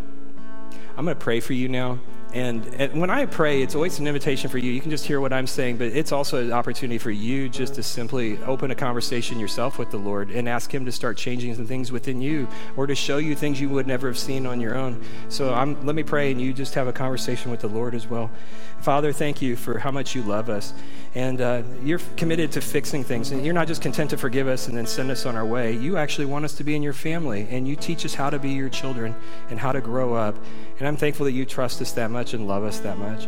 I'm 0.98 1.06
going 1.06 1.18
to 1.18 1.24
pray 1.24 1.40
for 1.40 1.54
you 1.54 1.68
now. 1.68 2.00
And, 2.34 2.66
and, 2.76 3.02
when 3.02 3.10
I 3.10 3.26
pray, 3.26 3.62
it's 3.62 3.76
always 3.76 4.00
an 4.00 4.08
invitation 4.08 4.50
for 4.50 4.58
you. 4.58 4.72
You 4.72 4.80
can 4.80 4.90
just 4.90 5.06
hear 5.06 5.20
what 5.20 5.34
I'm 5.34 5.48
saying, 5.48 5.78
but 5.78 5.88
it's 5.88 6.14
also 6.14 6.42
an 6.42 6.54
opportunity 6.54 6.98
for 6.98 7.12
you 7.12 7.50
just 7.50 7.76
to 7.76 7.84
simply 7.84 8.42
open 8.44 8.72
a 8.72 8.76
conversation 8.76 9.38
yourself 9.38 9.78
with 9.78 9.92
the 9.92 9.98
Lord 9.98 10.30
and 10.30 10.48
ask 10.48 10.74
Him 10.74 10.86
to 10.86 10.94
start 10.94 11.18
changing 11.18 11.56
some 11.56 11.66
things 11.66 11.92
within 11.92 12.22
you 12.22 12.48
or 12.78 12.88
to 12.88 12.96
show 12.96 13.18
you 13.18 13.36
things 13.36 13.60
you 13.60 13.68
would 13.70 13.86
never 13.86 14.08
have 14.08 14.18
seen 14.18 14.46
on 14.46 14.62
your 14.62 14.76
own. 14.76 15.04
So 15.28 15.54
I'm, 15.54 15.86
let 15.86 15.94
me 15.94 16.04
pray, 16.04 16.32
and 16.32 16.40
you 16.40 16.54
just 16.54 16.74
have 16.76 16.88
a 16.88 16.94
conversation 16.94 17.52
with 17.52 17.60
the 17.60 17.68
Lord 17.68 17.94
as 17.94 18.08
well. 18.08 18.32
Father, 18.80 19.12
thank 19.12 19.42
you 19.42 19.58
for 19.58 19.78
how 19.78 19.92
much 19.92 20.16
you 20.16 20.22
love 20.24 20.50
us. 20.50 20.74
And 21.14 21.42
uh, 21.42 21.64
you're 21.84 22.00
committed 22.16 22.54
to 22.54 22.62
fixing 22.62 23.04
things. 23.04 23.32
And 23.32 23.44
you're 23.44 23.54
not 23.54 23.68
just 23.68 23.82
content 23.82 24.10
to 24.12 24.18
forgive 24.18 24.48
us 24.48 24.70
and 24.70 24.78
then 24.78 24.86
send 24.86 25.12
us 25.12 25.26
on 25.26 25.36
our 25.36 25.46
way. 25.46 25.74
You 25.74 25.98
actually 25.98 26.26
want 26.26 26.46
us 26.46 26.56
to 26.56 26.64
be 26.64 26.76
in 26.76 26.82
your 26.82 26.94
family, 26.94 27.46
and 27.52 27.68
you 27.68 27.76
teach 27.76 28.06
us 28.06 28.14
how 28.14 28.30
to 28.30 28.40
be 28.40 28.52
your 28.52 28.70
children 28.70 29.14
and 29.50 29.60
how 29.60 29.74
to 29.74 29.82
grow 29.82 30.14
up. 30.14 30.38
And 30.80 30.88
I'm 30.88 30.96
thankful 30.96 31.26
that 31.26 31.34
you 31.34 31.46
trust 31.46 31.82
us 31.82 31.92
that 31.92 32.10
much 32.10 32.21
and 32.34 32.48
love 32.48 32.64
us 32.64 32.80
that 32.80 32.98
much. 32.98 33.28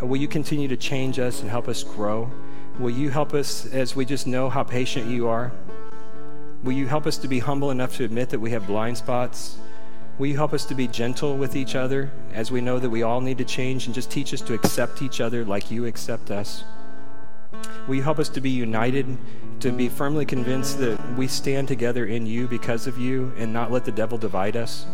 Uh, 0.00 0.06
will 0.06 0.18
you 0.18 0.28
continue 0.28 0.68
to 0.68 0.76
change 0.76 1.18
us 1.18 1.40
and 1.40 1.50
help 1.50 1.68
us 1.68 1.82
grow? 1.82 2.30
Will 2.78 2.90
you 2.90 3.08
help 3.08 3.32
us 3.32 3.66
as 3.72 3.96
we 3.96 4.04
just 4.04 4.26
know 4.26 4.50
how 4.50 4.62
patient 4.62 5.06
you 5.06 5.28
are? 5.28 5.50
Will 6.62 6.72
you 6.72 6.86
help 6.86 7.06
us 7.06 7.16
to 7.18 7.28
be 7.28 7.38
humble 7.38 7.70
enough 7.70 7.96
to 7.96 8.04
admit 8.04 8.30
that 8.30 8.40
we 8.40 8.50
have 8.50 8.66
blind 8.66 8.98
spots? 8.98 9.56
Will 10.18 10.26
you 10.26 10.36
help 10.36 10.52
us 10.52 10.64
to 10.66 10.74
be 10.74 10.86
gentle 10.86 11.36
with 11.36 11.56
each 11.56 11.74
other 11.74 12.10
as 12.32 12.50
we 12.50 12.60
know 12.60 12.78
that 12.78 12.90
we 12.90 13.02
all 13.02 13.20
need 13.20 13.38
to 13.38 13.44
change 13.44 13.86
and 13.86 13.94
just 13.94 14.10
teach 14.10 14.32
us 14.34 14.40
to 14.42 14.54
accept 14.54 15.02
each 15.02 15.20
other 15.20 15.44
like 15.44 15.70
you 15.70 15.86
accept 15.86 16.30
us? 16.30 16.64
Will 17.86 17.94
you 17.96 18.02
help 18.02 18.18
us 18.18 18.28
to 18.30 18.40
be 18.40 18.50
united, 18.50 19.16
to 19.60 19.72
be 19.72 19.88
firmly 19.88 20.26
convinced 20.26 20.78
that 20.80 20.98
we 21.16 21.28
stand 21.28 21.68
together 21.68 22.06
in 22.06 22.26
you 22.26 22.48
because 22.48 22.86
of 22.86 22.98
you 22.98 23.32
and 23.38 23.52
not 23.52 23.70
let 23.70 23.84
the 23.84 23.92
devil 23.92 24.18
divide 24.18 24.56
us? 24.56 24.86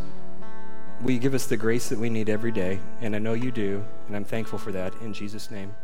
Will 1.03 1.11
you 1.11 1.19
give 1.19 1.35
us 1.35 1.47
the 1.47 1.57
grace 1.57 1.89
that 1.89 1.99
we 1.99 2.09
need 2.09 2.29
every 2.29 2.53
day? 2.53 2.79
And 3.01 3.17
I 3.17 3.19
know 3.19 3.33
you 3.33 3.51
do, 3.51 3.85
and 4.07 4.15
I'm 4.15 4.25
thankful 4.25 4.59
for 4.59 4.71
that. 4.71 4.95
In 5.03 5.13
Jesus' 5.13 5.51
name. 5.51 5.75